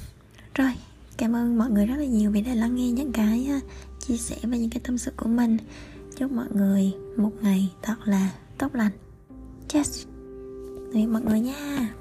rồi, 0.55 0.73
cảm 1.17 1.37
ơn 1.37 1.59
mọi 1.59 1.71
người 1.71 1.87
rất 1.87 1.97
là 1.97 2.05
nhiều 2.05 2.31
vì 2.31 2.41
đã 2.41 2.55
lắng 2.55 2.75
nghe 2.75 2.91
những 2.91 3.13
cái 3.13 3.51
chia 3.99 4.17
sẻ 4.17 4.37
và 4.43 4.57
những 4.57 4.71
cái 4.71 4.81
tâm 4.85 4.99
sự 4.99 5.13
của 5.17 5.29
mình. 5.29 5.57
Chúc 6.17 6.33
mọi 6.33 6.47
người 6.55 6.93
một 7.17 7.33
ngày 7.41 7.73
thật 7.83 7.97
là 8.05 8.33
tốt 8.59 8.75
lành. 8.75 8.93
Yes 9.75 10.07
tạm 10.93 11.01
biệt 11.01 11.07
mọi 11.07 11.23
người 11.23 11.41
nha. 11.41 11.95